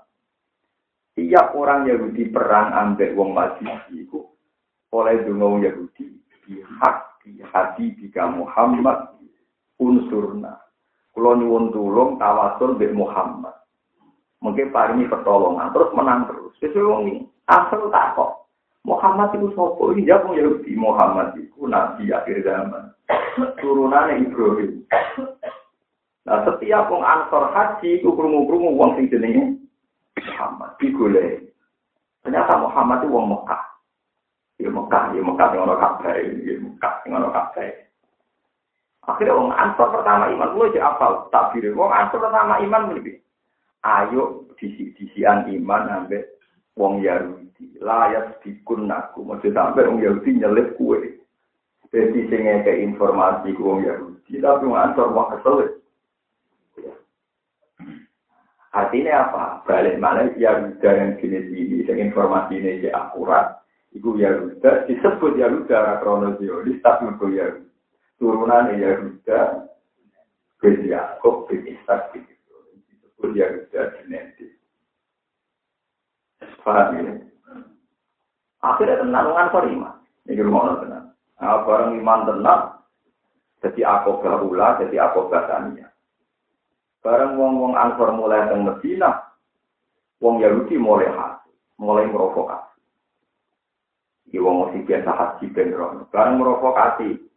[1.19, 4.23] Tiap orang Yahudi perang ambek wong Majusi itu
[4.95, 6.07] oleh dungo Yahudi
[6.47, 9.19] di hati jika Muhammad
[9.83, 10.57] unsurna.
[11.13, 13.53] Kulo nyuwun tulung tawasul be Muhammad.
[14.39, 16.55] Mungkin paringi pertolongan terus menang terus.
[16.63, 17.05] Sesuai wong
[17.51, 18.47] asal tak kok.
[18.87, 22.95] Muhammad itu sopo ini jawab Yahudi Muhammad itu nabi akhir zaman
[23.59, 24.87] turunan Ibrahim.
[26.29, 29.57] Nah setiap wong ansor haji itu krungu-krungu wong sing jenenge
[30.21, 31.41] Muhammad digoleh.
[32.21, 33.63] Ternyata Muhammad itu wong Mekah.
[34.61, 36.15] Ya Mekah, ya Mekah sing ana kabeh,
[36.45, 37.71] ya Mekah sing ana kabeh.
[39.09, 41.73] Akhirnya wong ansor pertama iman, gue aja apal takbir.
[41.73, 43.17] Wong ansor pertama iman lebih
[43.87, 46.27] ayo disi-disian iman sampai
[46.75, 51.23] wong Yahudi layak dikun aku maksud sampai wong Yahudi nyelip kue
[51.89, 55.78] jadi sing ke informasi ke wong Yahudi tapi ngantor wong kesel
[58.77, 63.59] artinya apa balik mana Yahuda yang jenis ini yang informasi ini akurat
[63.97, 67.69] Iku Yahuda disebut Yahuda kronologis tapi itu Yahuda
[68.19, 69.71] turunan Yahuda
[70.59, 72.27] bin Yakob bin Ishak bin.
[72.91, 74.59] Disebut Yahuda genetik.
[76.67, 77.15] Paham ya?
[78.59, 79.95] Akhirnya tenang, ngansor iman.
[80.27, 81.07] Ini rumah tenang.
[81.39, 82.63] Nah, barang iman tenang,
[83.63, 85.31] jadi aku gahula, jadi aku.
[86.99, 89.23] Barang wong-wong ansor mulai teng Medina,
[90.19, 92.79] wong Yahudi mulai hasil, mulai merokokasi.
[94.29, 95.73] Iki wong mesti biasa haji ben
[96.11, 97.29] Barang merokokasi.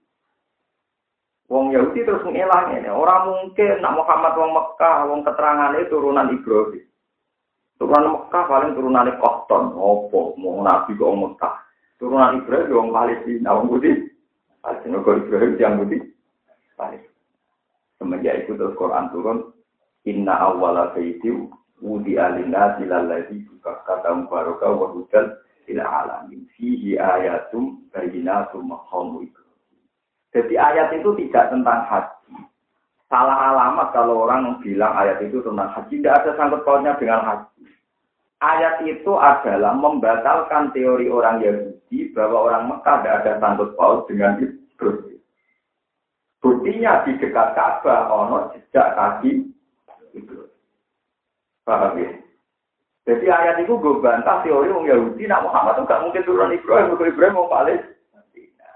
[1.51, 2.89] Wong Yahudi terus ngelang ini.
[2.89, 6.87] Orang mungkin nak Muhammad wong Mekah, wong keterangannya turunan Ibrahim.
[7.75, 11.55] Turunan Mekah paling turunan Kohton, opo, mau nabi kok Mekah.
[11.99, 13.93] Turunan Ibrahim wong Palestina, wong Budi.
[14.63, 15.99] Palestina kok Ibrahim yang Budi.
[16.79, 17.10] Palestina.
[18.01, 19.53] Semenjak itu terus Quran turun,
[20.09, 21.29] Inna awwala baiti
[21.77, 25.37] wudi alina silalladhi kata mubaraka wa hudal
[25.69, 26.49] ila alamin.
[26.57, 29.29] Fihi ayatum bayinatum maqamu
[30.33, 32.41] Jadi ayat itu tidak tentang haji.
[33.05, 36.01] Salah alamat kalau orang bilang ayat itu tentang haji.
[36.01, 37.69] Tidak ada sangkut pautnya dengan haji.
[38.41, 44.41] Ayat itu adalah membatalkan teori orang Yahudi bahwa orang Mekah tidak ada sangkut paut dengan
[44.41, 45.10] Ibrahim.
[46.41, 49.45] Buktinya di dekat Ka'bah ono jejak kaki.
[51.61, 52.09] Paham ya?
[53.05, 56.93] Jadi ayat itu gue bantah teori orang Yahudi, nak Muhammad itu gak mungkin turun Ibrahim,
[56.97, 57.81] ke Ibrahim mau balik.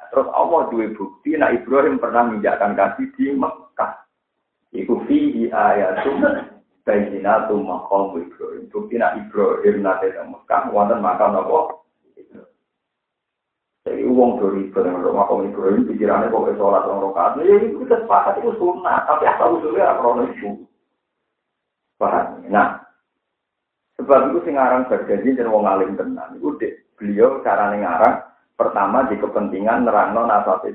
[0.10, 3.94] Terus Allah dua bukti, nak Ibrahim pernah menginjakkan kaki di Mekah.
[4.74, 6.26] Iku fihi ayatum
[6.86, 8.66] bayinatum maqam Ibrahim.
[8.70, 11.85] Bukti nak Ibrahim nate Mekah, wonten makam napa?
[13.86, 15.46] Jadi uang dari barang rumah kaum
[15.86, 17.38] pikirannya kok sholat orang rokaat.
[17.46, 20.66] Ya itu kita sepakat itu sunnah, tapi asal usulnya apa itu.
[22.02, 22.42] Paham?
[22.50, 22.82] Nah,
[24.02, 26.34] sebab itu sing aran berjanji dan wong alim tenan.
[26.34, 26.58] Itu
[26.98, 28.26] beliau cara ngarang
[28.58, 30.66] pertama di kepentingan nerangno nasab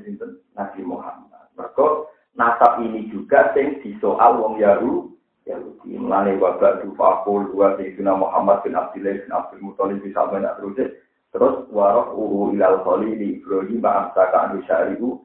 [0.55, 1.51] Nabi Muhammad.
[1.59, 2.07] Mergo
[2.39, 5.11] nasab ini juga sing disoal wong Yahudi
[5.51, 5.97] Yahudi.
[5.97, 10.95] Mulane wabak dufakul dua Sayyidina Muhammad bin Abdullah bin Abdul Muthalib bisa banyak terus
[11.31, 15.15] Terus waroh uhu ilal kholi di Ibrahim ba'amsa ka'anu syari'u.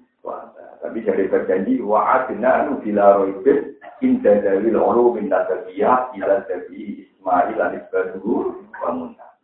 [0.87, 7.59] Tapi jadi berjanji wa'adna nu bila roibin inda dalil ulu min nasabiyah ila dabi Ismail
[7.59, 9.35] anisbaduhu wa muntah.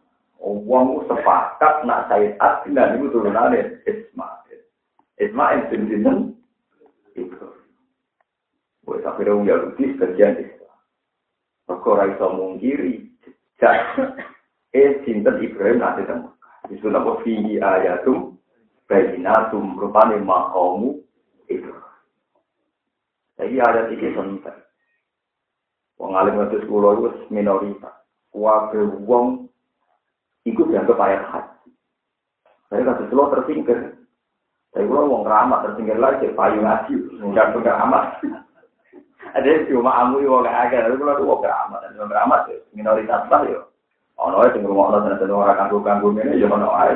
[0.42, 4.59] Wong sepakat nak Said Adnan itu turunannya Ismail.
[5.18, 6.18] Ismail bin Sinten
[7.18, 7.66] Ibrahim.
[8.87, 10.79] Buat akhirnya wong Yahudi sebagian Islam.
[11.70, 13.07] Maka raiso mungkiri.
[14.75, 16.31] Eh, Sinten Ibrahim nanti temu.
[16.72, 18.40] Itu nama fihi ayatum
[18.88, 21.04] bayinatum rupane makamu
[21.52, 21.68] itu.
[23.37, 24.58] Jadi ayat ini penting.
[26.00, 27.92] Wong alim ngatus kula itu minoritas.
[28.32, 29.48] Wabe wong
[30.48, 31.68] ikut dianggap ayat haji.
[32.72, 33.78] Saya kasih selo tersingkir.
[34.72, 36.94] Saya kula wong ramah tersingkir lagi payu ngaji.
[37.20, 38.04] Enggak enggak amat.
[39.32, 43.71] Ada cuma amu wong agak, tapi kula wong ramah wong ramah minoritas lah yo.
[44.22, 46.94] Ono sing ngrungokno tenan ora kanggo-kanggo ngene ya ono ae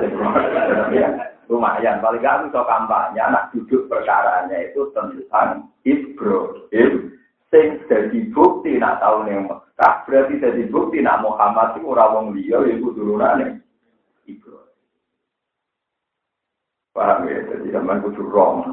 [1.46, 7.14] lumayan paling gak bisa kampanye anak duduk perkaranya itu tentang Ibrahim
[7.50, 9.94] sing jadi bukti nak tahu nih Mekah.
[10.06, 13.62] Berarti jadi bukti nak Muhammad itu orang wong liya ya turunane
[14.26, 14.74] Ibrahim.
[16.90, 17.38] Paham ya?
[17.46, 18.66] Jadi zaman kudu rom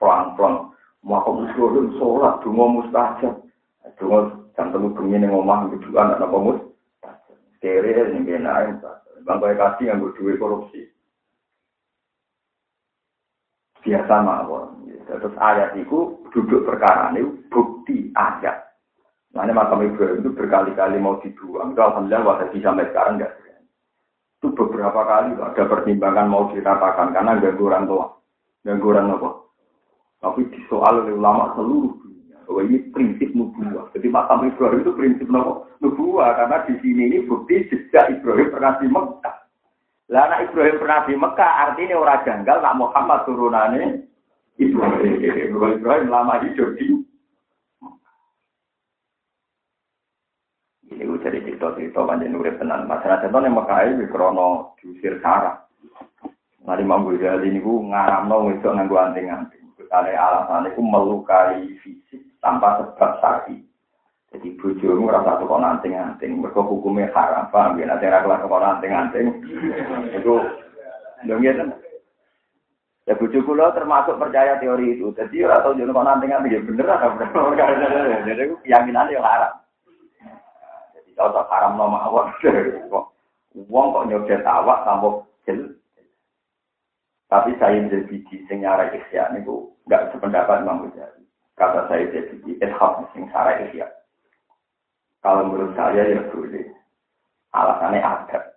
[0.00, 0.72] pelan-pelan.
[1.02, 3.34] Maka mesti sholat dungo mustajab.
[4.00, 6.71] Dungo jam telu bengi ning omah kudu anak napa
[7.62, 8.82] kere yang kena
[9.22, 10.90] bangkai kasih yang berdua korupsi
[13.86, 18.72] biasa mawon terus ayat itu duduk perkara ini bukti ayat
[19.32, 21.72] Nah, ini makam Ibrahim itu berkali-kali mau dibuang.
[21.72, 23.32] Itu alhamdulillah waktu sampai sekarang enggak.
[24.42, 28.06] Itu beberapa kali ada pertimbangan mau diratakan karena ganggu orang tua.
[28.60, 29.30] Ganggu orang apa?
[30.20, 31.96] Tapi disoal oleh ulama seluruh
[32.52, 33.88] bahwa ini prinsip nubuah.
[33.96, 35.26] Jadi makam Ibrahim itu prinsip
[35.80, 39.36] nubuah karena di sini ini bukti sejak Ibrahim pernah di Mekah.
[40.12, 44.04] Lah anak Ibrahim pernah di Mekah artinya orang janggal nak Muhammad turunannya
[44.60, 45.12] Ibrahim.
[45.80, 47.00] Ibrahim lama hidup di
[50.92, 52.84] ini gue jadi cerita-cerita panjang urip tenan.
[52.84, 55.64] Masalah contohnya Mekah ini krono diusir sarah.
[56.68, 59.61] Nah di Mambu Ghazali ini gue ngaramno itu nganggu anting-anting.
[59.92, 63.60] Misalnya alasan itu melukai fisik tanpa sebab sakit.
[64.32, 67.92] Jadi bojomu rasa tuh kok nanting-nanting, mereka hukumnya haram, paham ya?
[67.92, 69.44] Nanti rakyat kok nanting-nanting,
[70.16, 70.32] itu
[71.28, 71.52] dong ya
[73.04, 75.12] Ya bojo kula termasuk percaya teori itu.
[75.12, 77.28] Jadi ora tau jono kok nanting-nanting ya bener ada bener.
[78.32, 79.60] Jadi keyakinan ya haram.
[80.96, 82.40] Jadi kalau haram nama awak
[83.68, 85.08] wong kok nyoba awak tanpa
[85.44, 85.76] jel.
[87.32, 91.24] Tapi saya jadi sing nyara ikhya niku enggak sependapat Imam Ghazali.
[91.56, 93.88] kata saya jadi ishab sing sarah ya.
[95.24, 96.68] Kalau menurut saya ya boleh.
[97.56, 98.52] Alasannya ada.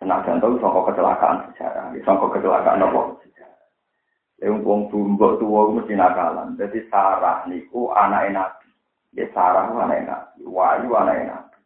[0.00, 3.20] Senajan tahu songkok kecelakaan sejarah, songkok kecelakaan apa?
[4.42, 6.58] Yang wong tumbuk tua mesti nakalan.
[6.58, 8.68] Jadi Sarah niku anak nabi.
[9.14, 10.42] Ya Sarah anak nabi.
[10.42, 11.58] Wahyu anak nabi.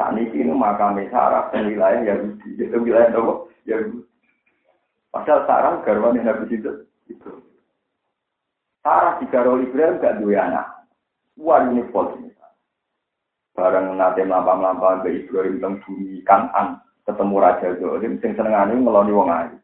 [0.00, 2.56] Saat ini ini makam Sarah dan wilayah Yahudi.
[2.56, 3.34] Itu wilayah apa?
[3.68, 4.13] Yahudi.
[5.14, 6.90] Padahal Sarah garwan nabi itu.
[7.06, 7.30] Itu.
[8.82, 10.66] Sarah di Garol Ibrahim gak dua anak.
[11.38, 12.34] Wah ini pol ini.
[13.54, 19.30] Bareng nanti melampau-melampau ke Ibrahim tentang bumi kanan ketemu Raja Zolim, sing senengane ngeloni wong
[19.30, 19.56] ayu.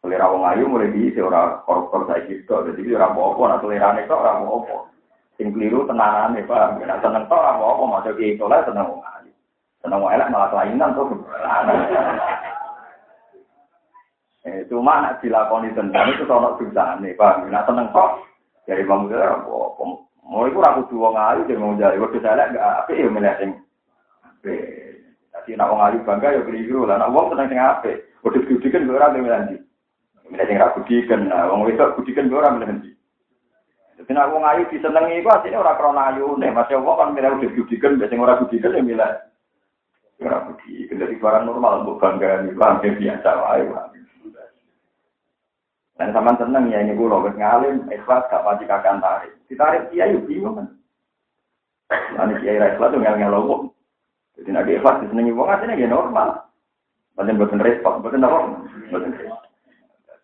[0.00, 4.22] Selera wong ayu mulai diisi ora koruptor saya gitu, jadi ora apa-apa, nah selerane kok
[4.22, 4.76] ora apa-apa.
[5.36, 6.80] Sing keliru tenanane, Pak.
[6.80, 9.32] Nek seneng kok ora apa-apa, maca ki soleh seneng wong ayu.
[9.84, 11.12] Seneng wong elek malah kelainan tuh.
[14.46, 17.50] Eh, cuma nak dilakoni tentang itu ono dosane, Pak.
[17.50, 18.22] Nek seneng kok
[18.62, 19.84] dari bang apa-apa.
[20.26, 23.50] Mau ora kudu wong ayu, jadi mau jare wedhus elek gak apik ya milih sing
[24.42, 26.94] Jadi nak wong ayu bangga ya keliru lah.
[26.94, 28.06] Nak wong seneng sing apik.
[28.22, 29.58] Wedhus gudikan ora milih
[30.30, 32.90] Milih sing ra budiken, nah wong wedok budiken ora milih endi.
[33.98, 37.50] Dadi nek wong ayu disenengi iku asline ora krana ayune, Mas wong kan milih udah
[37.50, 39.10] budiken, sing ora budiken ya milih
[40.22, 41.02] ora budiken.
[41.02, 43.94] Dadi barang normal mbok bangga iki bangga biasa wae.
[45.96, 49.32] Dan sama seneng ya ini gue wis ngalim, ikhlas gak pasti kakak tarik.
[49.48, 50.68] Ditarik kiai yuk bingung kan.
[52.12, 53.34] Nanti kiai ikhlas tuh ngel ngel.
[54.36, 56.28] Jadi nanti ikhlas disenengi wong aslinya ya normal.
[57.16, 58.38] Bukan buatan repot, buatan apa?
[58.92, 59.40] Repot.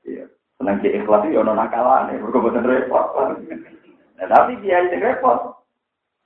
[0.05, 0.29] Iya.
[0.61, 2.21] Senang ke ikhlas itu ono nakalan, ya.
[2.21, 3.07] Mereka buatan repot.
[4.21, 5.57] Nah, tapi biaya itu repot.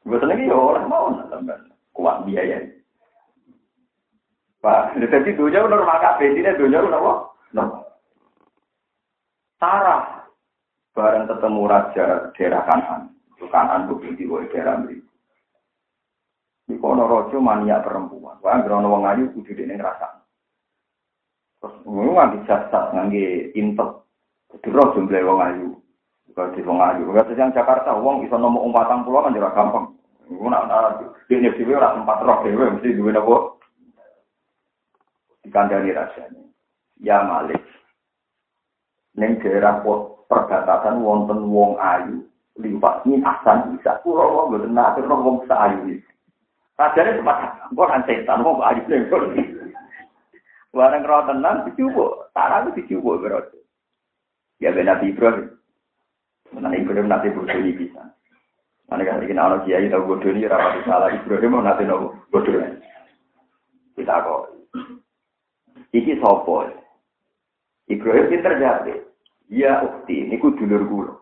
[0.03, 1.55] Gue seneng ya orang mau tambah
[1.95, 2.67] kuat biaya.
[4.59, 7.31] Pak, jadi dunia normal kabeh, ini dunia apa?
[7.55, 7.86] Normal.
[9.57, 10.29] Sarah
[10.93, 15.01] bareng ketemu raja daerah Kanan, itu Kanan bukti di daerah ini.
[16.67, 20.19] Di kono rojo mania perempuan, wah grono wong ayu kudu dene ngrasa.
[21.63, 24.03] Terus ngono nganti jasad ngangge intek.
[24.67, 25.69] Terus jumlah wong ayu.
[26.27, 27.07] Bukan di wong ayu.
[27.15, 29.87] Kata yang Jakarta, wong bisa nomor umpatan pulau kan jauh gampang.
[30.27, 33.63] Gue nak nak di ini tempat roh dewe mesti dua nopo.
[35.47, 36.43] Dikandani rasanya.
[36.99, 37.63] Ya Malik.
[39.17, 39.81] Neng daerah
[40.29, 42.21] perbatasan wonten wong ayu.
[42.61, 44.01] Ini asan bisa.
[44.05, 46.01] Pulau wong bener nanti wong bisa ayu.
[46.77, 49.49] Rajanya tempat, gue kan setan, wong ayu nih.
[50.77, 53.57] Barang roh tenang dicoba, tanah itu dicoba berarti.
[54.61, 55.57] Ya benar Nabi Ibrahim.
[56.53, 58.05] Mana Ibrahim nanti bodoh ini bisa.
[58.93, 62.13] Mana kan ingin anak kiai tahu bodoh ini rapat salah Ibrahim mau nanti nopo
[62.45, 62.77] ini.
[63.97, 64.53] Kita kok.
[65.97, 66.69] Iki sopo.
[67.89, 69.06] Ibrahim pinter jadi.
[69.47, 71.13] Ya ukti, ini ku dulur kulo.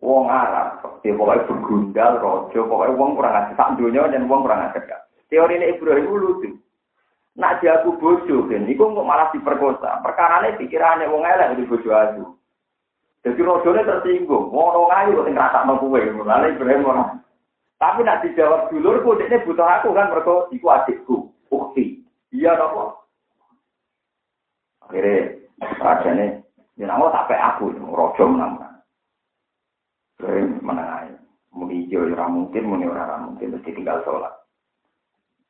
[0.00, 3.52] Wong Arab, dia pokoknya bergundal, rojo, pokoknya wong kurang ajar.
[3.58, 5.04] Tak dunia dan wong kurang ajar.
[5.28, 6.50] Teori ini Ibrahim lucu.
[7.36, 10.02] Nak aku bojo kan, iku kok malah diperkosa.
[10.02, 12.24] Perkarane pikirane wong elek di bojo aku.
[13.20, 17.04] Jadi rojone tersinggung, ngono ngayu kok sing ngrasakno kowe, mulane Ibrahim ora.
[17.76, 21.16] Tapi nak dijawab dulur kok dekne butuh aku kan mergo iku adikku,
[21.52, 22.00] ukti.
[22.32, 22.96] Iya napa?
[24.88, 26.44] Akhirnya rajane
[26.80, 28.56] ya nang sampai aku rojo menang.
[30.20, 31.20] Ibrahim menang
[31.50, 34.30] Muni yo ora mungkin, muni ora mungkin, mesti tinggal sholat.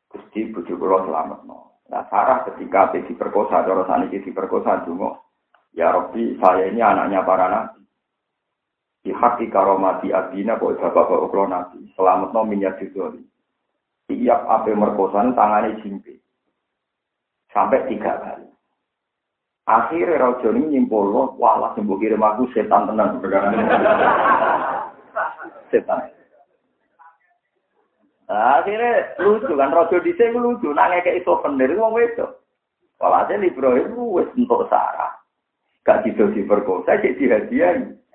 [0.09, 1.77] Gusti bojo kula selamat no.
[1.93, 5.21] Nah, Sarah ketika diperkosa, cara saat ini diperkosa cuma,
[5.75, 7.83] ya Robbi, saya ini anaknya para nabi.
[9.01, 11.79] Di hati karomati abina, kok bapak bapak nabi.
[11.95, 13.21] Selamat no minyak didoli.
[14.11, 16.19] Tiap api merkosan tangannya jimpi.
[17.55, 18.50] Sampai tiga kali.
[19.71, 23.23] Akhirnya Raja ini nyimpul, wah lah sembuh kirim aku setan tenang.
[25.71, 26.11] setan.
[28.27, 32.27] Akhirnya lucu kan, rojo di sini lucu, nangnya kayak itu bener, itu itu.
[32.99, 35.23] Ada Ibrahim, wes untuk Sarah.
[35.87, 37.41] Gak gitu di perkosa, jadi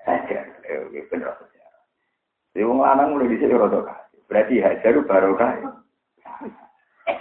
[0.04, 1.82] eh, bener sejarah.
[2.52, 4.20] Jadi orang lanang mulai di sini rojo kasih.
[4.28, 5.68] Berarti hajar baru kaya.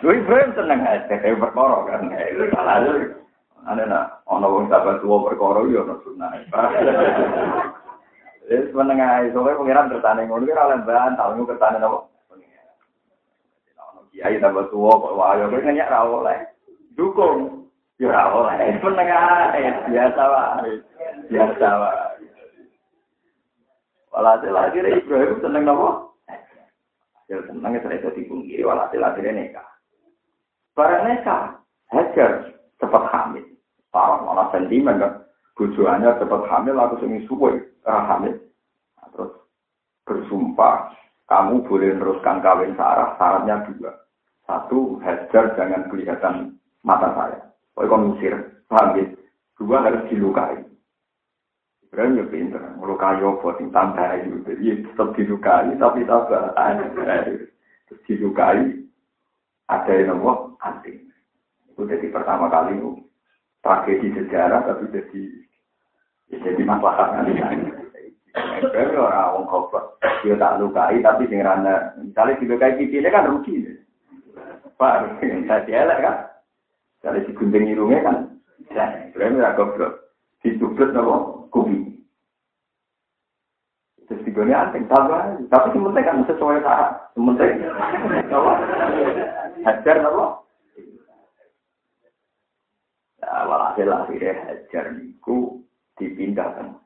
[0.03, 2.01] Lu Ibrahim seneng hajar, kayak perkara kan.
[2.51, 2.77] Salah
[3.65, 6.29] Ada nak, ono wong sahabat tua perkara, ya ono sunnah.
[8.45, 11.99] Jadi menengah, soalnya pengiran tertanding, ngono kira lembahan, tahu ketanding apa?
[14.15, 15.11] kiai tambah tua kok
[15.59, 16.39] nanya ra oleh.
[16.95, 17.67] Dukung.
[17.99, 19.51] Ya ra oleh penengah
[19.91, 20.71] biasa wae.
[21.27, 22.27] Biasa wae.
[24.15, 26.15] Walhasil akhirnya Ibrahim seneng nopo
[27.27, 29.59] ya senengnya saya itu dipungkiri walhasil akhirnya
[30.71, 31.59] barang nikah
[31.91, 33.45] Hajar cepat hamil
[33.95, 35.25] parah malah sentimen kan
[35.55, 37.55] Bujuannya cepat hamil, aku sing suwe
[37.87, 38.35] uh, hamil.
[38.99, 39.31] Nah, terus
[40.03, 40.91] bersumpah,
[41.31, 43.91] kamu boleh meneruskan kawin Sarah, syaratnya dua.
[44.43, 47.39] Satu, hajar jangan kelihatan mata saya.
[47.71, 48.35] Pokoknya kau ngusir,
[48.67, 49.05] paham ya?
[49.55, 50.59] Dua harus dilukai.
[51.87, 54.43] Ibrahim ya pinter, melukai apa, sing tambah itu.
[54.43, 56.51] Jadi tetap dilukai, tapi tambah.
[57.87, 58.59] Terus dilukai,
[59.71, 61.07] ada yang nomor anting.
[61.71, 63.05] Itu jadi pertama kali itu
[63.65, 65.21] tragedi sejarah, tapi jadi
[66.29, 67.33] jadi masalah nanti
[68.61, 73.63] Kalau orang wong goblok, dia tak lukai tapi sing rana, misalnya dilukai ini kan rugi.
[74.75, 76.15] Pak, saya elek kan?
[76.99, 78.17] Kalau digunting irungnya kan,
[78.75, 78.85] ya,
[79.15, 79.91] sebenarnya tidak goblok.
[80.43, 81.95] Ditublet nopo kubi.
[84.05, 86.91] Terus digone anting tambah, tapi sementing kan sesuai syarat.
[87.15, 87.65] Sementing,
[88.29, 88.51] nopo?
[89.63, 90.44] Hajar nopo?
[93.25, 95.65] Ya, walhasil akhirnya hajar niku
[95.97, 96.77] dipindahkan.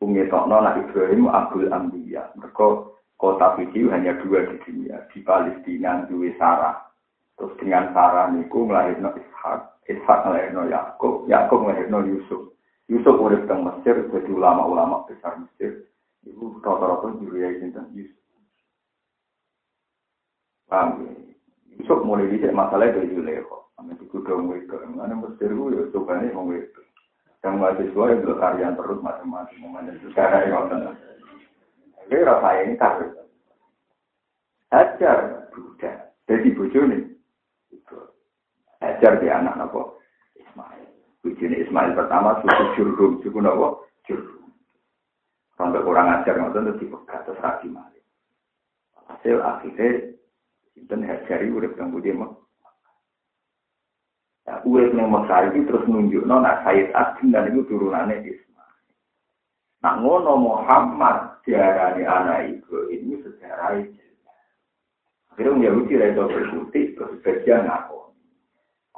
[0.00, 2.32] Umi Tokno nak Ibrahim Abdul Ambiya.
[2.40, 2.88] Mereka
[3.20, 5.04] kota video hanya dua di dunia.
[5.12, 6.88] Di Palestina, di Sarah.
[7.36, 9.60] Terus dengan Sarah niku melahirkan Ishak.
[9.92, 11.28] Ishak melahirkan Yakub.
[11.28, 12.56] Yakub melahirkan Yusuf.
[12.88, 15.84] Yusuf urip teng Mesir jadi ulama-ulama besar Mesir.
[16.24, 18.24] Ibu rata-rata juriya tentang Yusuf.
[20.66, 21.12] Paham ya?
[21.76, 23.61] Yusuf mulai dicek masalah dari Zulekho.
[23.80, 24.76] Amin dikudong itu.
[24.92, 26.80] Mana Mesir itu ya coba mau itu.
[27.42, 29.56] Yang mahasiswa itu karya terus macam-macam.
[29.58, 30.94] Memandang sekarang yang ngotot.
[32.06, 33.08] Jadi rasa ini kafir.
[34.70, 35.18] Ajar
[35.50, 36.14] budak.
[36.28, 36.98] Jadi bujuni.
[38.82, 39.98] Ajar di anak nopo
[40.38, 40.86] Ismail.
[41.24, 43.12] Bujuni Ismail pertama suku jurhum.
[43.24, 44.52] Suku nopo jurhum.
[45.58, 48.04] Sampai kurang ajar ngotot itu dipegat terus ragi malik.
[49.08, 50.14] Hasil akhirnya
[50.72, 52.41] Sinten hajari udah kemudian mah Ya,
[54.68, 58.76] urip ning Mekah iki terus nunjukno nek Sayyid Asim dan itu turunannya Ismail.
[59.80, 63.80] Nah ngono Muhammad diarani anak itu ini sejarah.
[65.32, 68.12] Akhirnya Yahudi itu berkutik terus bagian ngaku.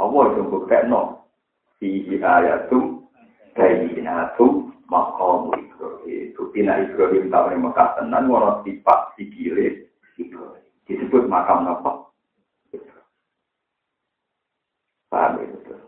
[0.03, 1.03] Allah itu buktekno.
[1.79, 3.07] Fihi ayatum
[3.55, 6.35] bayinatum maqamu Ibrahim.
[6.35, 9.87] Bukti nak Ibrahim tahu yang Mekah tenan, ngono tipak sikile
[10.19, 10.67] Ibrahim.
[10.85, 12.04] Disebut makam apa?
[15.15, 15.79] Paham ya betul.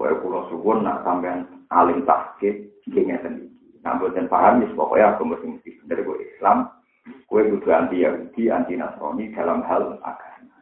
[0.00, 3.52] Kue pulau suwun nak sampean alim tahkid gengnya sendiri.
[3.84, 6.72] Nah, buatan paham ya pokoknya aku mesti mesti dari gue Islam.
[7.28, 10.56] Kue butuh anti Yahudi, anti Nasrani dalam hal agama.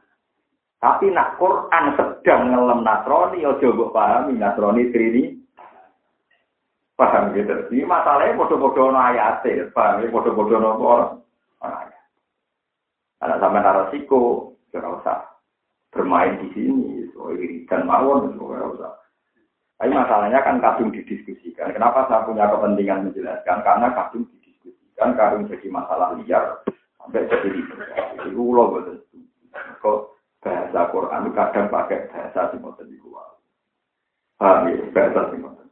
[0.83, 5.25] Tapi nak Quran sedang ngelem Nasrani, ya coba pahami Nasrani trini.
[6.99, 7.71] Paham gitu.
[7.71, 11.15] Ini masalahnya bodoh-bodoh no ayat, paham ya bodoh-bodoh no orang.
[13.23, 15.34] Anak sampai narasiko, kira usah
[15.95, 17.09] bermain di sini,
[17.71, 19.01] dan mawon, semoga.
[19.75, 21.75] Tapi masalahnya kan kadung didiskusikan.
[21.75, 23.59] Kenapa saya punya kepentingan menjelaskan?
[23.67, 26.63] Karena kadung didiskusikan, kadung jadi masalah liar
[26.97, 27.79] sampai jadi ribet.
[28.23, 28.97] Itu ulo betul.
[29.83, 29.99] Kok
[30.41, 33.35] bahasa Quran kadang pakai bahasa simoten di luar.
[34.39, 34.89] Paham ya?
[34.95, 35.69] Bahasa simoten.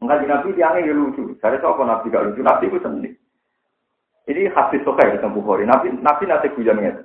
[0.00, 1.36] Enggak di Nabi yang ini lucu.
[1.42, 2.40] Saya tahu Nabi gak lucu.
[2.42, 3.12] Nabi itu sendiri.
[4.30, 5.66] Ini hadis sokai di Bukhari.
[5.66, 7.02] Nabi Nabi nanti gitu.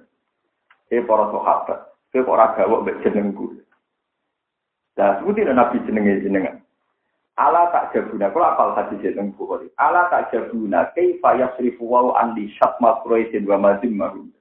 [0.88, 1.87] Eh para sahabat.
[2.12, 3.58] Kowe kok ora gawok mbek jenengku.
[4.98, 6.58] Lah sebuti nabi jenenge jenengan.
[7.38, 9.70] Ala tak jabuna, kalau apal hadis jeneng Bukhari.
[9.78, 14.34] Ala tak jabuna, kaifa yasrifu wa andi syatma Quraisyin wa mazim mahum.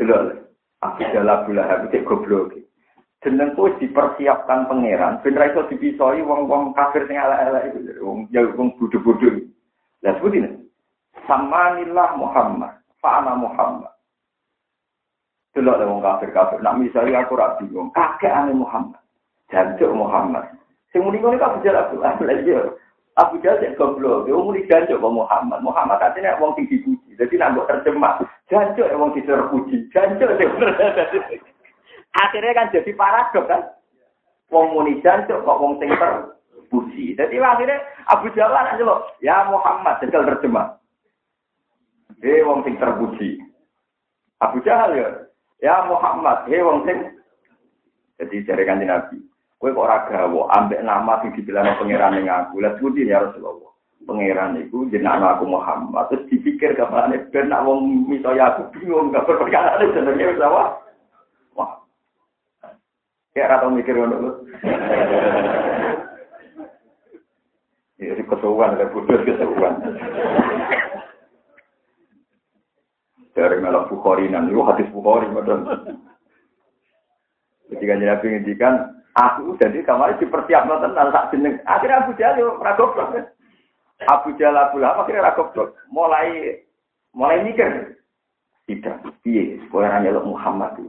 [0.00, 0.48] Delok.
[0.80, 2.56] Aku dalam bulan habis goblok.
[3.20, 8.42] Jeneng ku dipersiapkan pangeran, ben ra iso dipisoi wong-wong kafir sing ala-ala itu, wong ya
[8.58, 9.46] wong bodho-bodho.
[10.02, 10.66] Lah sebutin.
[11.30, 13.91] Samanillah Muhammad, fa'ana Muhammad.
[15.52, 16.64] Delok le wong kafir-kafir.
[16.64, 18.96] Nak misalnya aku rak bingung, kakek ane Muhammad.
[19.52, 20.48] Jancuk Muhammad.
[20.92, 22.00] Sing muni ngono kok bicara aku.
[22.00, 22.72] Lah iya.
[23.20, 25.60] Abu Jahal cek goblok, dia umur jancuk kok Muhammad.
[25.60, 27.12] Muhammad artinya wong tinggi puji.
[27.20, 29.76] Jadi nak mbok terjemah, jancuk wong terpuji.
[29.92, 30.32] Jancuk
[32.24, 33.62] Akhirnya kan jadi paradok kan.
[34.48, 37.12] Wong muni jancuk kok wong sing terpuji.
[37.12, 40.80] Jadi akhirnya Abu Jahal aja loh, ya Muhammad jajal terjemah.
[42.24, 43.44] Eh wong sing terpuji.
[44.40, 45.08] Abu Jahal ya,
[45.62, 47.22] Ya Muhammad, he wong sing
[48.18, 49.22] jadi jare kanjeng Nabi.
[49.62, 52.58] Kowe kok ora gawe ambek nama sing dibilang pangeran ning aku.
[52.58, 53.70] Lah sebutin ya Rasulullah.
[54.02, 56.10] Pangeran iku jeneng aku Muhammad.
[56.10, 60.42] Terus dipikir ke mana ben nak wong mito ya aku bingung gak perkara jenenge wis
[60.42, 60.82] apa.
[61.54, 61.78] Wah.
[63.38, 64.30] Ya ora tau mikir ngono lho.
[68.02, 69.74] Ya, kesuwan, kesuwan.
[73.32, 75.96] Dari melok Bukhari itu hadis Bukhari padahal.
[77.72, 81.60] Ketika Nabi ngendikan Aku jadi kemarin dipersiap nonton saat jeneng.
[81.68, 83.12] Akhirnya Abu Jahal ragoblok.
[83.12, 83.28] Kan?
[84.08, 85.76] Abu Jahal Abu Lahab akhirnya ragoblok.
[85.92, 86.56] Mulai
[87.12, 88.00] mulai mikir.
[88.64, 89.04] Tidak.
[89.28, 90.80] Iya, sekolah nanya Muhammad.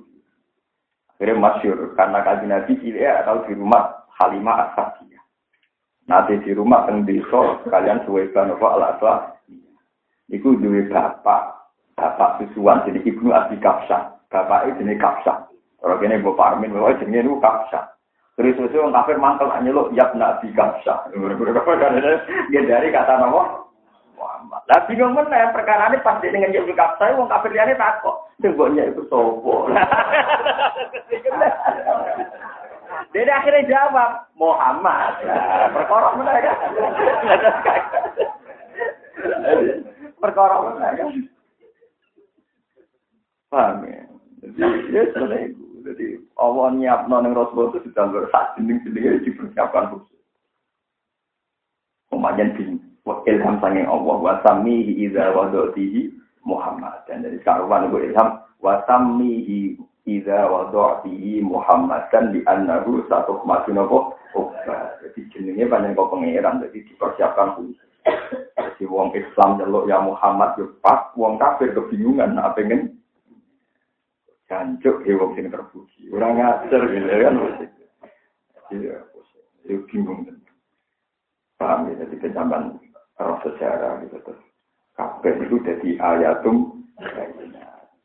[1.20, 5.24] Akhirnya masyur karena kaji Nabi ya atau di rumah Halimah Asfadiyah.
[6.08, 9.14] Nanti di rumah teng desa kalian suweban apa al aswa.
[10.32, 11.63] Iku duwe bapak,
[11.94, 14.18] bapak susuan jadi ibnu Abi Kapsah.
[14.34, 15.46] Bapak itu jenis Kapsah.
[15.84, 17.94] Orang ini Bapak Armin, bahwa jenis itu Kapsah.
[18.34, 21.06] Terus terus orang kafir hanya lo yap nabi kapsa.
[22.50, 23.62] Dia dari kata nama
[24.18, 24.62] Muhammad.
[24.66, 28.18] Lah bingung mana perkara ini pasti dengan yap kapsa, orang kafir liane takut.
[28.42, 29.70] Sebenarnya itu sopo.
[33.14, 35.14] Jadi akhirnya jawab Muhammad.
[35.70, 36.58] Perkara mana kan?
[40.26, 41.33] Perkara mana kan?
[43.54, 44.02] Paham ya?
[44.90, 45.54] Ya sebenarnya
[45.86, 50.18] jadi Allah nyiap ning Rasulullah itu sudah bersak jeneng-jenenge dipersiapkan khusus.
[52.10, 52.82] Umayan bin
[53.30, 57.06] ilham sanging Allah wa samihi idza wadatihi Muhammad.
[57.06, 59.78] Dan dari sekarang itu ilham wa samihi
[60.10, 64.18] idza wadatihi Muhammad dan di annahu satu kematian apa?
[65.06, 67.78] Jadi jenenge banyak kok pangeran jadi dipersiapkan khusus.
[68.58, 73.03] Jadi wong Islam jaluk ya Muhammad yo pas, wong kafir kebingungan apa pengen
[74.54, 76.14] Jancuk ya wong sing terpuji.
[76.14, 77.36] Ora ngajar gitu kan.
[78.70, 79.02] Iya,
[79.66, 80.30] itu bingung.
[81.58, 82.78] Paham ya, jadi kecaman
[83.18, 84.38] roh sejarah gitu tuh.
[84.94, 86.86] Kabeh itu jadi ayatum.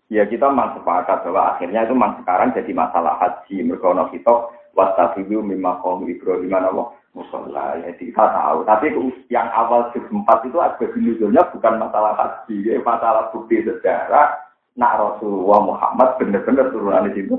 [0.09, 3.61] Ya kita memang sepakat bahwa akhirnya itu memang sekarang jadi masalah haji.
[3.61, 4.34] Mereka kita
[4.72, 7.76] wastafidu mimma kaum Ibrahim Allah musola.
[7.84, 8.64] Ya kita tahu.
[8.64, 8.88] Tapi
[9.28, 14.47] yang awal sempat itu ada nuzulnya bukan masalah haji, ya, masalah bukti sejarah
[14.78, 17.36] nak Rasulullah Muhammad benar-benar turunan di situ.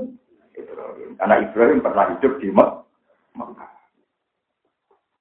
[1.16, 3.70] Karena Ibrahim pernah hidup di Mekah.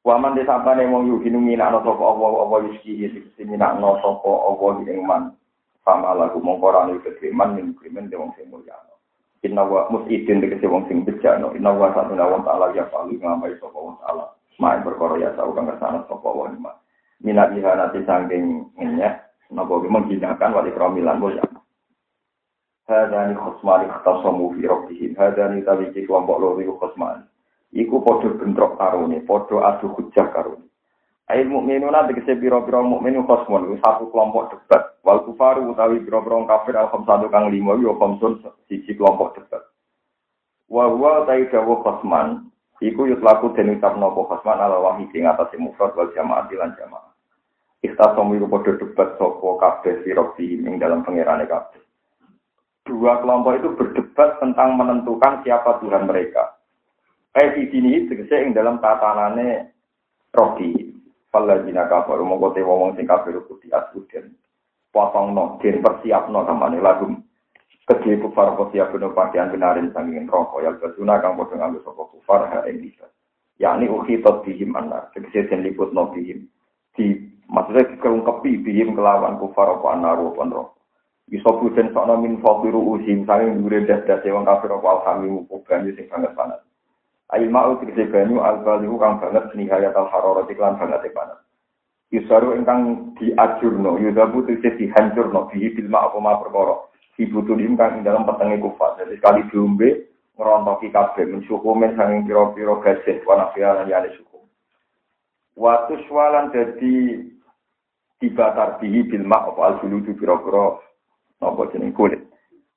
[0.04, 3.76] Waman desa apa nih wong yuhinu mina no sopo awo awo yuski yisi kesi mina
[3.76, 5.36] no sopo awo yang man
[5.84, 8.96] sama lagu mongkoran itu kiriman min kiriman di wong sing mulia no.
[9.44, 11.52] Inna wa musidin wong sing bejano.
[11.52, 14.34] Inna wa satu nawon ta'ala ya paling ngamai sopo wong ta'ala.
[14.60, 16.72] Main berkoro ya tau kang ke sana sopo wong ima.
[17.20, 19.20] Mina iha nanti sangking inya.
[19.52, 21.44] Nopo menghinakan wali kromilan boleh.
[22.90, 25.14] Hadani khosmani khtasamu fi rabbihim.
[25.14, 27.22] Hadani tawi iki kelompok loro iku khosmani.
[27.70, 30.66] Iku padha bentrok karone, padha adu hujah karone.
[31.30, 34.98] Ail mukminun tegese pira-pira mukmin khosmun satu kelompok debat.
[35.06, 39.62] Wal kufaru utawi pira-pira kafir al satu kang lima yo khamsun siji kelompok debat.
[40.66, 42.50] Wa huwa ta'i dawu khosman.
[42.82, 47.14] Iku yutlaku den ucapno apa khosman ala wahid ing atase mufrad wal jamaah lan jamaah.
[47.86, 51.86] Ikhtasamu iku padha debat sapa kabeh sirabi ing dalam pangerane kabeh
[52.90, 56.58] dua kelompok itu berdebat tentang menentukan siapa Tuhan mereka.
[57.30, 59.70] Kayak di sini tegese yang dalam tatanane
[60.34, 60.90] rogi.
[61.30, 64.34] Falajina kafaru mongko te wong sing kafir kuti asuden.
[64.90, 67.06] Potong no, den persiap no kamane lagu.
[67.86, 70.66] Kedhe kufar siap bener pakaian benarin sangingin rokok.
[70.66, 73.06] Yang kesuna kang bodoh ngambil soko kufar ha ing bisa.
[73.62, 75.14] Yakni ukhitot bihim anar.
[75.14, 76.50] Tegese den liput no bihim.
[76.98, 77.14] Di
[77.46, 80.79] maksudnya dikelungkepi bihim kelawan kufar apa anaru apa rokok.
[81.30, 86.10] Iso buden sono min fakiru usim saking dhuwure das-das wong kafir apa alhamimu banyu sing
[86.10, 86.62] banget panas
[87.30, 91.40] Ail ma'u tegese banyu al-balihu kang banget nihayat al-hararat iklan banget e panas
[92.10, 96.90] Yusaru ingkang diajurno, yudabu tegese dihancurno, bihi bilma apa ma perkara.
[97.14, 98.98] Dibutuhin kang ing dalam petenge kufat.
[98.98, 104.42] Jadi sekali diombe, ngerontoki kabeh, mensyukumin sanging piro-piro gajah, wanafialan yane syukum.
[105.54, 107.28] Watu swalan jadi
[108.18, 110.82] dibatar bihi bilma apa al-buludu piro-piro
[111.40, 112.20] Nopo jeneng kulit.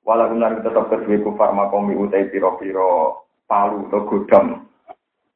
[0.03, 4.67] Walaupun nanti tetap kedua kufar makomi utai piro-piro palu atau godam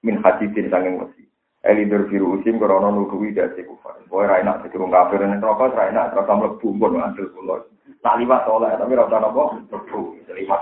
[0.04, 1.24] min hadidin sanging wesi.
[1.64, 4.00] Elidur biru usim krono nuduhi dari kufar.
[4.08, 7.64] Boy raina jadi wong kafir ning rokok raina terus mlebu pun ngantil kula.
[8.04, 10.00] Tak liwat oleh tapi ora usah napa mlebu
[10.32, 10.62] liwat.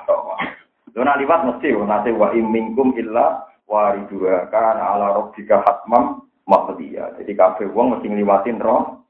[0.95, 7.17] Lho nak liwat mesti nate wa imingkum illa waridua kan ala rabbika hatmam maqdiya.
[7.21, 9.04] Jadi kabeh wong mesti ngliwatin roh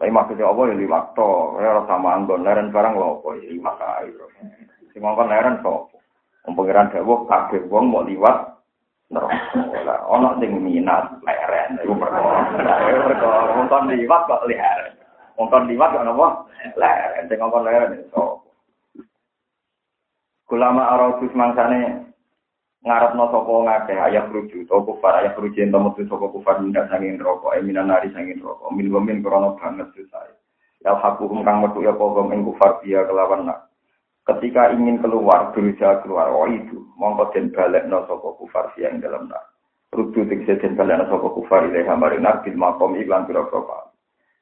[0.00, 3.76] tapi maksudnya apa ya liwat to, ya sama anggon leren barang lho apa ya liwat
[4.00, 4.08] ae.
[4.96, 5.60] Sing ngongkon leren?
[5.60, 8.48] Wong pangeran dawuh kabeh wong mau liwat
[9.12, 9.94] neraka.
[10.08, 12.48] Ana sing minat leren iku perkara.
[13.12, 14.92] Perkara ngongkon liwat kok leren.
[15.36, 16.28] Ngongkon liwat kok napa?
[16.80, 17.22] Leren.
[17.28, 18.40] Sing ngongkon leren sapa?
[20.48, 22.09] Kulama arautus mangsane
[22.80, 26.88] ngarep no sopo ngake ayah ruju to kufar ayah ruju ento metu sopo kufar mindak
[26.88, 30.32] sangin rokok eh minan nari sangin rokok min gomin krono banget susah.
[30.80, 33.68] Ya hakum kang metu ya pogom ing kufar dia kelawan nak.
[34.24, 39.44] Ketika ingin keluar berusaha keluar oh itu mongko den balekno sapa kufar yang dalam nar
[39.92, 43.90] rudu tegese den balekno sapa kufar ilaha marinar bil maqam iklan pira-pira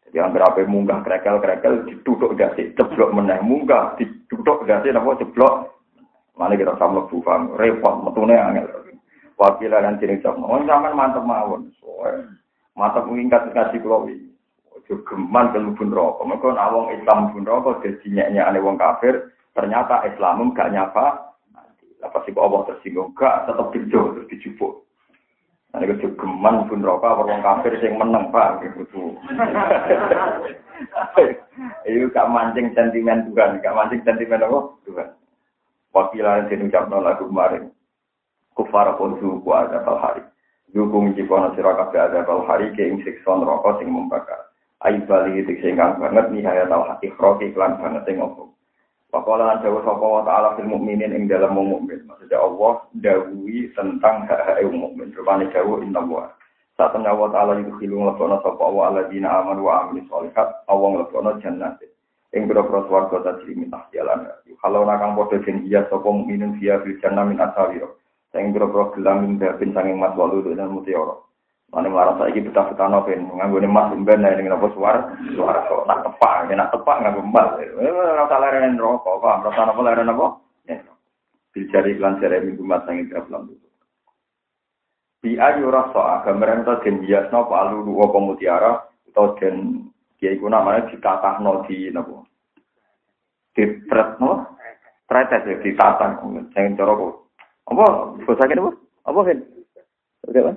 [0.09, 3.45] jadi hampir apa munggah krekel-krekel ditutup dasi ceblok meneh.
[3.45, 5.78] Munggah ditutup dasi napa ceblok
[6.39, 8.71] mana kita sama bufang repot metune angel
[9.37, 11.69] wakilan dan jenis sama oh sampean mantep mawon
[12.79, 14.07] mantep ngingkat kasih kulo
[14.89, 16.25] Ojo geman kelubun rokok.
[16.25, 21.29] Mereka nawang Islam pun rokok, jadi nyeknya wong kafir, ternyata Islam gak nyapa.
[22.01, 23.13] Apa sih Allah tersinggung?
[23.13, 24.87] Gak, tetap dijo, terus dijupuk.
[25.77, 28.65] Nah, ini geman pun rokok, wong kafir yang menang, Pak.
[28.65, 29.13] Gitu.
[31.85, 34.73] Itu gak mancing sentimen Tuhan, gak mancing sentimen apa?
[34.89, 35.09] Tuhan.
[35.99, 37.75] Wakilan yang diucapkan lagu kemarin.
[38.55, 40.23] Kufar pun suku ada hari.
[40.71, 44.47] Dukung jika sirakabe ada hari ke ing siksa neraka sing membakar.
[44.87, 48.55] Aib bali itu sehingga banget nih hayat al ikhro iklan banget sing opo.
[49.09, 52.05] Pakola lan jauh sapa wa ta'ala fil mukminin ing dalam mukmin.
[52.05, 55.11] Maksudnya Allah dawuhi tentang hak-hak mukmin.
[55.17, 56.31] Rupane jauh inna wa.
[56.77, 60.63] Saat Allah ta'ala itu khilu ngelebono sapa wa alladzina amanu wa amilus sholihat.
[60.69, 61.81] Allah ngelebono jannat.
[62.37, 64.29] Ing biro-biro swarga tajri min tahtialan.
[64.61, 67.97] Kalau nakang podo jen iya mukminin via fil jannah min asawiro.
[68.37, 71.17] Sing biro-biro gelam min babin sanging mas walu dan mutiara.
[71.69, 75.69] Mana marah gitu betah betah nopen, nganggo nih mas umben nih dengan apa suara, suara
[75.69, 77.47] kok nak tepak, nak tepak nggak gembal.
[78.17, 79.45] Rasa leren rokok, paham?
[79.45, 80.27] Rasa apa leren apa?
[80.65, 80.81] Ya,
[81.53, 83.69] Bicara iklan cerai minggu mas yang itu belum itu.
[85.21, 89.89] Di ayu rasa gambaran itu den hias no palu dua pemutiara atau den
[90.19, 92.27] kiai kuna namanya ditatah no di nopo.
[93.55, 94.59] Di tret no,
[95.07, 96.19] tret aja ditatah,
[96.55, 97.31] jangan corok.
[97.71, 97.87] Apa?
[98.19, 98.71] Bisa sakit apa?
[99.07, 99.39] Apa kan?
[100.27, 100.57] Oke kan?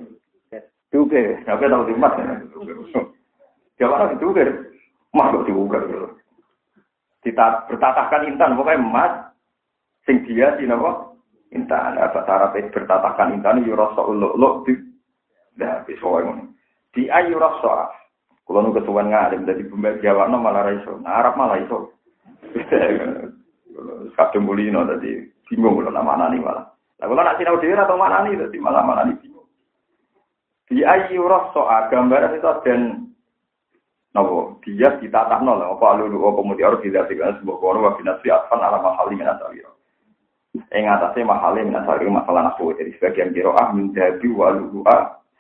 [0.92, 2.20] Diukir, tapi tahu di mas.
[3.80, 4.50] Jawa orang diukir,
[5.16, 5.84] mas kok diukir.
[7.22, 9.14] Kita bertatahkan intan, pokoknya emas.
[10.04, 11.22] Sing dia di nopo
[11.54, 11.96] intan.
[11.96, 14.74] Apa cara bertatahkan intan, yurosa uluk-uluk di.
[15.62, 16.52] Nah, bisa ngomong.
[16.92, 18.01] Di ayu rasa.
[18.52, 21.00] Kalau nunggu kesuwan ngalim, dari pembeli Jawa no malah raiso.
[21.00, 21.96] Nah, Arab malah iso.
[24.20, 26.68] Kadung mulino tadi bingung kalau nama nani malah.
[27.00, 29.48] Nah, kalau nak sinau dia atau mana nih, tadi malah mana nih bingung.
[30.68, 32.82] Di ayu rasa gambaran itu dan
[34.12, 38.28] nopo dia ditatah nol apa lulu apa mudi harus tidak tiga sebuah kono wa binasi
[38.28, 39.72] atfan ala mahali min asawiro.
[40.76, 44.52] Ing atasnya mahali min asawiro masalah nafu jadi sebagian kiroah min dahabi wa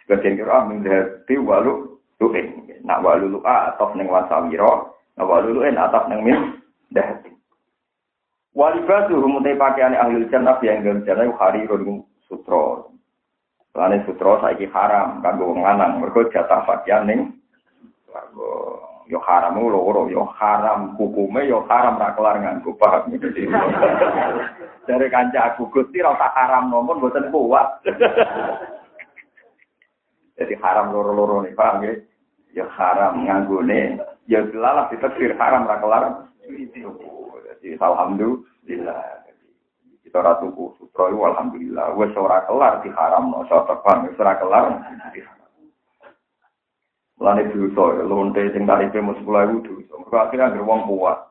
[0.07, 1.59] sebagian kiroah min dahabi wa.
[2.81, 6.37] Nak wa lulu'a atau neng wasawiro, nak wa lulu'in atau neng min
[6.89, 7.31] dahabi.
[8.51, 12.91] Walibatu rumutai pakaian ahli jannah yang dalam jannah hari rodung sutro.
[13.71, 17.31] Lane sutra saiki haram kanggo wong lanang, mergo jatah pakaian ning
[19.11, 23.11] yo haram loro yo haram hukume yo haram ra kelar nganggo paham
[24.87, 27.83] dari kanca aku Gusti ra tak haram nomor mboten kuat
[30.39, 31.91] jadi haram loro-loro nih paham ya
[32.51, 36.03] yo haram nganggone yo selalah ditekir haram ra kelar
[37.61, 39.01] jadi alhamdulillah
[40.03, 44.65] kita ratu sutra itu alhamdulillah wes ora kelar diharam no so terbang wes ora kelar
[47.21, 49.93] Mulane dosa, lonte sing tarife mu 10.000 dosa.
[49.93, 51.29] Mergo akhirnya anggere wong kuat.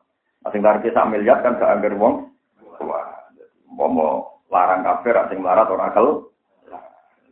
[0.55, 2.31] Sing tarife sak miliar kan gak anggere wong
[2.79, 3.35] kuat.
[3.67, 6.30] Mau larang kafir sing larat ora kel.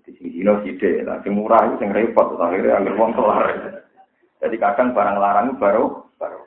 [0.10, 3.46] Di sini no sithik, lah sing murah itu sing repot akhirnya anggere wong kelar.
[4.42, 6.42] Jadi kadang barang larang baru baru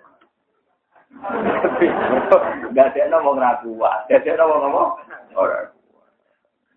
[2.74, 4.98] Gak ada yang ngomong ragu, gak ada yang ngomong
[5.38, 5.70] orang.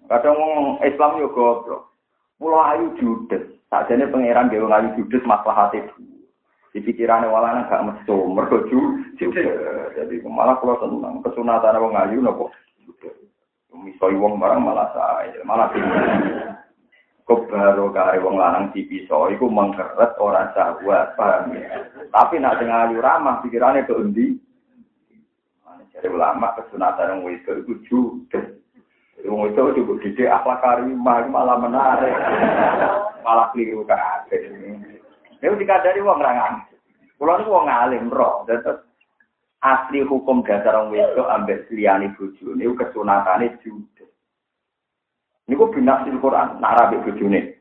[0.05, 1.89] Kadang ngomong Islam yo goblok.
[2.37, 3.41] Pulau ayu judes,
[3.73, 5.81] sajane pangeran dewa ayu judes masalah hati
[6.75, 9.17] di pikirannya walana gak mesum, mergo judes.
[9.97, 12.53] Jadi malah kalau senang kesunatan wong ayu nopo.
[13.73, 16.61] Misoi wong barang malah saya, malah tinggal.
[17.25, 21.89] Kok baru kare wong lanang dipisah iku mengkeret ora syahwat paham ya?
[22.13, 24.37] Tapi nak sing ayu ramah pikirane ke endi?
[25.95, 28.45] Jadi ulama kesunatan wong itu iku judes.
[29.25, 32.13] Wong itu juga didik akhlak karimah malah menarik.
[33.25, 34.41] Malah keliru kabeh.
[35.41, 36.67] Ini dikadari wong rangan.
[37.15, 38.83] Kulo niku wong alim roh, terus
[39.63, 43.94] asli hukum dasar wong wedok ambek liyane bojone kesunatane judes.
[45.45, 47.53] Niku binasil Quran, nak rabi bojone.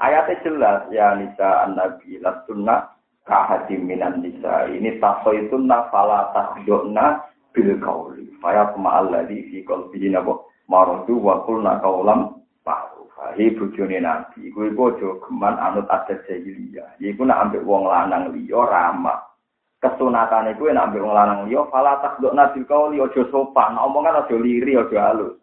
[0.00, 2.88] Ayatnya jelas, ya nisa an-nabi lastunna
[3.28, 4.64] kahati minan nisa.
[4.70, 7.20] Ini tasoitunna fala tahdokna
[7.52, 8.32] bil kauli.
[8.40, 13.36] Faya kuma alladhi fi qalbihi nabo marodu wa kaulam ma'rufa.
[13.36, 14.48] Hi bojone nabi.
[14.48, 16.96] Iku aja geman anut adat jahiliyah.
[16.96, 19.28] Iku nak ambek wong lanang liya ramah.
[19.78, 24.34] kesunatan itu enak ambil lanang yo fala takdok nabil kau li ojo sopan omongan ojo
[24.42, 25.38] liri ojo halus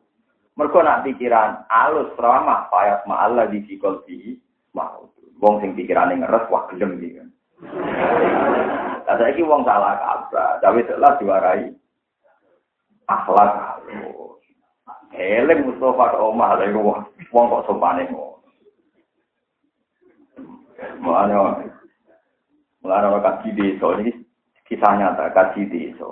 [0.56, 4.39] mereka nak pikiran halus ramah payat ma'ala di sikol di
[4.72, 5.12] mau
[5.43, 7.30] wong sing pikirane ngeres wah gelem iki kan.
[9.06, 11.70] Lah saiki wong salah kabar tapi telah diwarai
[13.06, 14.39] akhlak halus
[15.16, 18.36] eleng Mustafa ke omah lha wong kok sopane ngono.
[20.99, 21.66] Mana
[22.86, 24.14] Mulai orang kaji desa ini
[24.70, 26.06] kisah nyata kaji desa.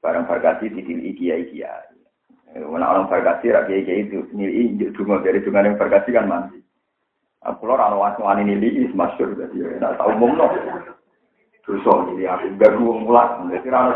[0.00, 1.85] Barang berkasi di diri kiai kiai.
[2.64, 6.62] Mana orang berkasi rakyat kiai itu injuk dungo dari dungo yang berkasi kan mandi.
[7.44, 10.46] Aku lor anu wasu ani nilai is masyur jadi tidak tahu umum no.
[11.66, 13.42] Dosa ini aku gak gue mulat.
[13.50, 13.92] Jadi rano.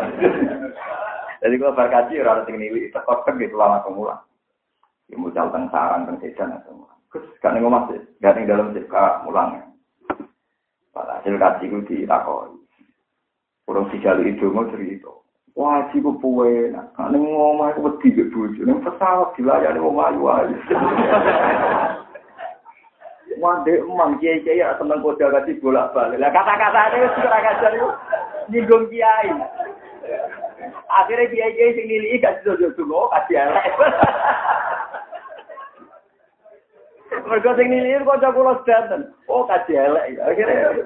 [1.41, 4.21] Jadi kalau berkasi rano tinggi nilai tekor tek gitu lama kemulan.
[5.11, 6.99] Ya mucal teng sarang teng sejan atau mulan.
[7.11, 8.87] Terus kan ngomong sih, gak dalam sih
[9.27, 9.71] mulang.
[10.95, 12.57] Hasil kaji itu ditakoi.
[13.69, 15.13] Kurang dijalui itu mau cerita.
[15.59, 20.57] Wajib ku puwe, nah, ning ngomah aku wedi ke bojo, ning pesawat dilayani wong ayu-ayu.
[23.41, 26.21] Wande emang kiai-kiai ya seneng kode kasih bolak-balik.
[26.21, 27.89] Lah kata-katane wis ora kajar yo
[28.53, 29.33] nyinggung kiai.
[30.93, 33.67] Akhirnya kiai-kiai sing nilai gak jodoh-jodoh kasih elek.
[37.27, 39.09] Mergo sing nilir kanca kula sedanten.
[39.31, 40.21] Oh kaji elek.
[40.21, 40.85] Akhire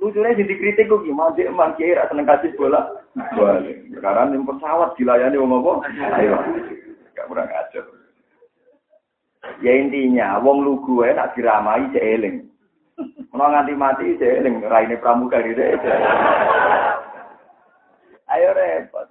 [0.00, 2.88] lucunya jadi kritik kok gimana sih emang kiai ra seneng kasih bola.
[3.92, 5.72] Sekarang yang pesawat dilayani wong apa?
[6.16, 6.36] Ayo.
[7.12, 7.84] Gak kurang ajar.
[9.60, 12.48] Ya intinya wong lugu ae nak diramai cek eling.
[13.36, 15.60] Ono nganti mati cek eling raine pramuka gitu.
[18.32, 19.08] Ayo repot.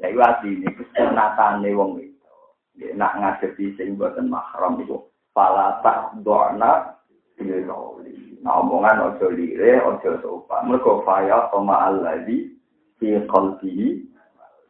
[0.00, 2.92] Ya iku asline kesunatane wong itu.
[2.92, 5.00] Nak ngadepi sing boten mahram itu
[5.30, 6.98] Fala tak doana
[7.38, 8.29] biloli.
[8.40, 10.72] Nah omongan ojo lire, ojo sopan.
[10.72, 12.48] Mereka faya sama Allah di
[12.96, 13.88] fi qalbihi.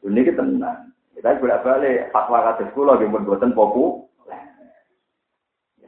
[0.06, 0.90] Ini kita tenang.
[1.14, 4.08] Kita bolak balik fatwa kata sekolah yang buatan poku.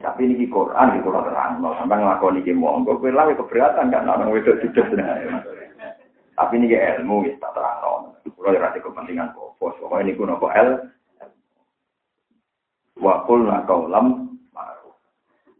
[0.03, 4.03] Tapi ini Quran di Quran terang, no, sampai ngelakoni ini monggo, kue lah keberatan kan,
[4.03, 4.83] orang wedok sudah
[6.35, 7.91] Tapi ini ilmu, tak terang, no.
[8.27, 10.69] Kalau ada kepentingan pokok, pokoknya ini kuno kok el.
[12.99, 14.35] Wakul nakaulam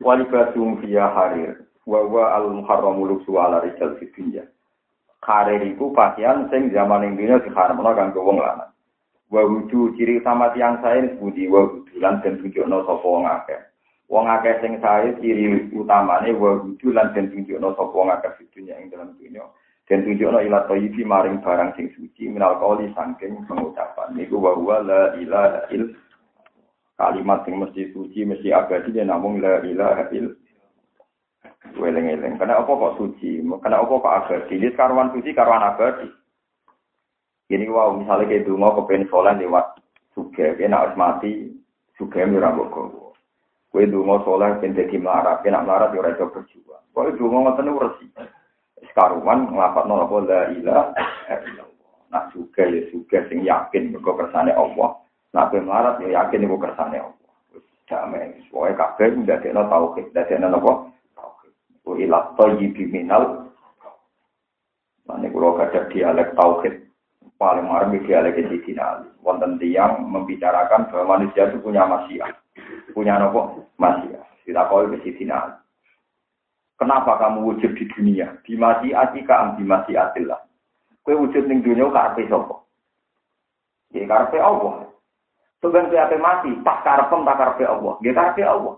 [0.04, 4.44] walibasum fiya harir wa wa al muharramu luksu ala rijal fi dunya
[5.24, 8.72] harir iku pakaian sing zaman ing dunya diharamno kanggo wong lanang.
[9.32, 13.60] Wa wudu ciri utama tiang sae budi wa wudu lan den tunjukno sapa wong akeh.
[14.12, 18.44] Wong akeh sing sae ciri utamane wa wudu lan den tunjukno sapa wong akeh fi
[18.52, 19.42] dunya ing dalam dunya.
[19.88, 24.14] Den tunjukno ila thayyibi maring barang sing suci minal qauli saking pengucapan.
[24.14, 24.54] Niku wa
[24.84, 26.02] la ilaha illallah
[26.94, 30.30] kalimat yang mesti suci, mesti abadi, dia namun la ilaha il.
[31.74, 32.38] Weleng-eleng.
[32.38, 33.42] Karena apa kok suci?
[33.62, 34.54] Karena apa kok abadi?
[34.62, 36.08] Ini karuan suci, karuan abadi.
[37.52, 39.78] Ini wow, misalnya kayak dungo kepengen sholat lewat
[40.16, 41.52] suge, kena harus mati,
[42.00, 43.14] suge murah boko.
[43.70, 46.84] Kue dungo sholat pengen jadi melarat, kena melarat ya itu berjuang.
[46.96, 48.06] Kue dungo ngoten uresi.
[48.90, 50.86] Sekaruan ngelapat nol apa la illallah.
[52.10, 55.04] Nah suge ya suge sing yakin mergo kersane Allah.
[55.34, 57.32] Nah, kowe melarat ya yakin iku kersane Allah.
[57.50, 60.93] Wis damai, pokoke kabeh ndadekno tauhid, ndadekno napa?
[61.84, 63.44] Wa ila thayyibi minal
[65.04, 66.88] Nah, kalau ada dialek tauhid,
[67.36, 69.12] paling marmi dialek Sidina Ali.
[69.20, 72.32] Wonten tiang membicarakan bahwa manusia itu punya masia.
[72.96, 73.68] Punya nopo?
[73.76, 74.24] Masia.
[74.48, 75.56] Kita kau ke Sidina Ali.
[76.80, 78.40] Kenapa kamu wujud di dunia?
[78.48, 80.40] Di masyiatika am di masyiatillah.
[81.04, 82.64] Kue wujud di dunia karpe sopo.
[83.92, 84.88] Ya karpe Allah.
[85.60, 87.94] Sebenarnya apa mati, pas karpem tak karpe Allah.
[88.04, 88.76] Gak karpe Allah.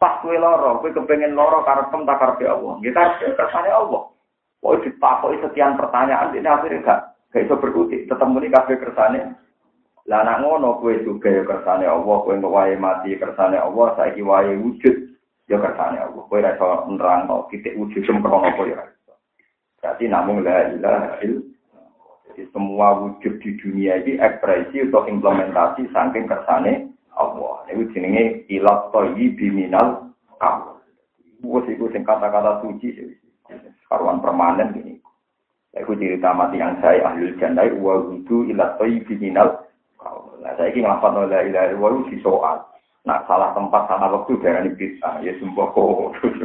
[0.00, 2.80] Pas kue loro, kue kepengen loro karpem tak karpe Allah.
[2.80, 4.08] Gak karpe kersane Allah.
[4.64, 7.00] Oh ditakoi sekian pertanyaan, ini akhirnya gak,
[7.32, 8.08] gak bisa berkutik.
[8.08, 9.36] Tetap ini kafe kersane.
[10.08, 14.56] Lah nak ngono kue juga ya kersane Allah, kue ngewaye mati kersane Allah, saya wae
[14.56, 14.96] wujud
[15.52, 16.22] ya kersane Allah.
[16.24, 18.80] Kue rasa nerang no, titik wujud sempurna apa ya.
[19.80, 21.44] Berarti namun la ilaha illallah.
[22.28, 26.89] Jadi semua wujud di dunia ini ekspresi atau implementasi saking kersane
[27.20, 27.68] Allah.
[27.68, 30.08] Ini jenenge ilat toyi biminal
[30.40, 30.72] kamu.
[31.44, 32.96] Wes iku sing kata-kata suci
[33.92, 34.96] karuan permanen gini.
[35.76, 39.68] Aku cerita mati yang saya ahli jannah wa wudu ilat toyi biminal
[40.00, 40.40] kamu.
[40.40, 42.64] Nah saya ini ngapa nolak ilah wa di soal.
[43.04, 46.40] Nah salah tempat salah waktu jangan bisa ya sumpah kok terus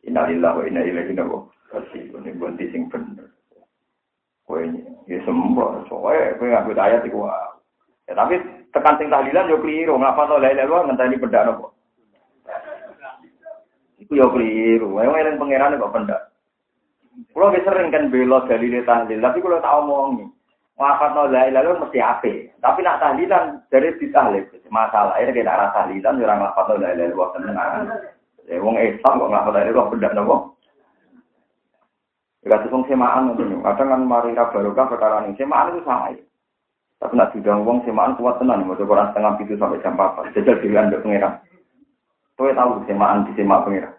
[0.00, 2.24] Innalillah wa inna ilaihi raji'un.
[2.24, 3.28] Ini bunti sing bener.
[4.48, 4.64] Kowe
[5.06, 7.28] ya sembuh, soalnya kowe ngambil ayat iku
[8.10, 11.74] Ya tapi tekan sing tahlilan yo keliru, ngapa to lele lu ngenteni pendak nopo.
[13.98, 16.20] Iku yo keliru, ayo eling pangeran kok pendak.
[17.34, 20.24] Kulo ge sering kan belo dalile tahlil, tapi kulo tak omongi.
[20.80, 22.56] Wafat no la ilaha mesti ape.
[22.56, 24.48] Tapi nak tahlilan dari ditahlil.
[24.72, 27.72] Masalah ini kita arah tahlilan orang wafat no la ilaha illallah tenang.
[28.48, 30.36] Ya wong Islam kok ngafal la ilaha benda nopo.
[32.48, 33.60] Ya wong semaan ngono.
[33.60, 36.24] Kadang kan mari ra barokah perkara ning semaan itu sama ya.
[37.00, 40.36] Tapi nak diundang wong semaan kuat tenan mau Quran setengah itu sampai jam 4.
[40.36, 41.40] Jajal dilihat ndek pengiran.
[42.36, 43.96] Kowe tahu semaan di semak pengiran.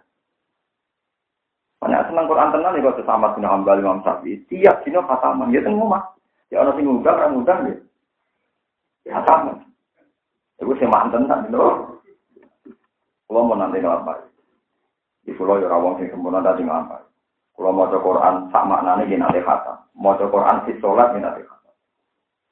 [1.82, 4.38] Banyak senang Quran tenan ya kok sesama bin Hambal Imam Syafi'i.
[4.46, 6.14] Tiap dino khataman ya teng omah.
[6.54, 7.74] Ya ana sing ngundang ra ngundang ya.
[9.02, 9.66] Ya khataman.
[10.62, 11.98] Sing manten tak dino.
[13.26, 14.30] Kulo mau nanti apa?
[15.26, 17.02] Di pulau ya rawong sing sempurna tadi ngapa?
[17.58, 19.82] Kulo maca Quran sak maknane ki nate khatam.
[19.98, 21.61] Maca Quran salat ki nate khatam.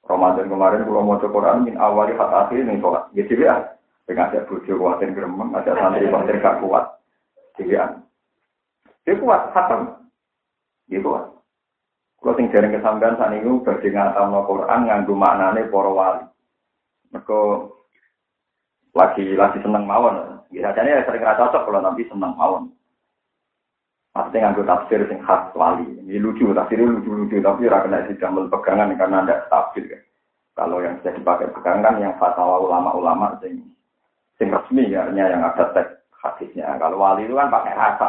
[0.07, 3.09] Ramadan kemarin kulo maca Quran min awali khat akhir ning salat.
[3.13, 3.63] Ya dhewean.
[4.09, 6.85] Dengan ada bojo kuatin gremeng, ada santri kuatin gak kuat.
[7.55, 8.03] Dhewean.
[9.07, 10.11] Dia kuat, khatam.
[10.91, 11.25] Dia kuat.
[12.21, 16.25] Kalau sing jaring kesampean saat ini badhe ngatamno Quran nganggo maknane para wali.
[17.17, 17.41] Mereka
[18.93, 20.45] lagi lagi seneng mawon.
[20.53, 22.69] Biasanya ya sering rasa cocok kalau nanti seneng mawon.
[24.11, 25.87] Maksudnya nganggo tafsir sing khas wali.
[25.87, 30.03] Ini lucu, tafsirnya lucu-lucu, tapi ora kena dijamel pegangan karena ada tafsir kan.
[30.59, 33.63] Kalau yang sudah dipakai pegangan yang fatwa ulama-ulama sing
[34.35, 36.75] sing resmi ya, yang ada teks hadisnya.
[36.83, 38.09] Kalau wali itu kan pakai rasa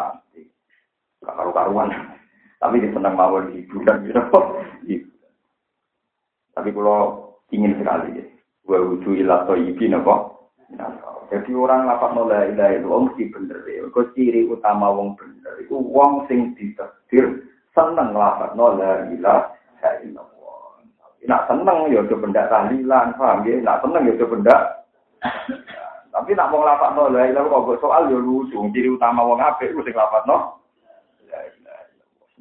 [1.21, 1.93] karu-karuan.
[2.57, 4.21] Tapi di senang mawon hiburan gitu.
[6.53, 8.25] Tapi kalau ingin sekali ya.
[8.65, 9.45] Wa wudu ila?
[11.31, 13.87] Jadi orang lapak nolak ilah itu wong mesti bener ya.
[13.95, 19.47] Kau ciri utama wong bener itu wong sing ditakdir seneng lapak nolak ilah
[20.03, 20.83] illallah.
[21.23, 23.63] Nak seneng ya do benda tahlilan, paham ya?
[23.63, 24.57] Nak seneng ya do benda.
[26.11, 28.59] Tapi nak wong lapak nolak ilah kok soal ya lucu.
[28.75, 30.59] Ciri utama wong apik ku sing lapak nolak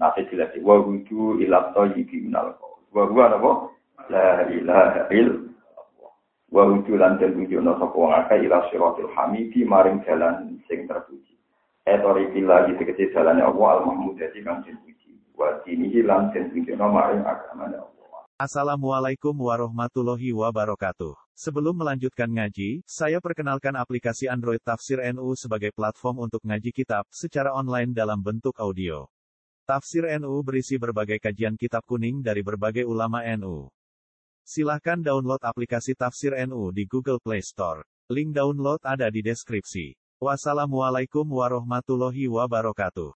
[0.00, 2.80] Nasi jelas wa wudu ila thayyibi minal qaul.
[2.88, 3.50] Wa huwa napa?
[4.08, 5.49] La ilaha illallah.
[6.50, 11.38] Wa wudu lan den wujudna sapa wong akeh ila siratil hamidi maring jalan sing terpuji.
[11.86, 15.14] Etori bila gitu kecil jalannya Allah al-Mahmud jadi kang den puji.
[15.38, 17.90] Wa dinihi lan den wujudna maring agamane Allah.
[18.42, 21.14] Assalamualaikum warahmatullahi wabarakatuh.
[21.38, 27.54] Sebelum melanjutkan ngaji, saya perkenalkan aplikasi Android Tafsir NU sebagai platform untuk ngaji kitab secara
[27.54, 29.06] online dalam bentuk audio.
[29.70, 33.70] Tafsir NU berisi berbagai kajian kitab kuning dari berbagai ulama NU.
[34.50, 37.86] Silahkan download aplikasi Tafsir NU di Google Play Store.
[38.10, 39.94] Link download ada di deskripsi.
[40.18, 43.06] Wassalamualaikum warahmatullahi wabarakatuh.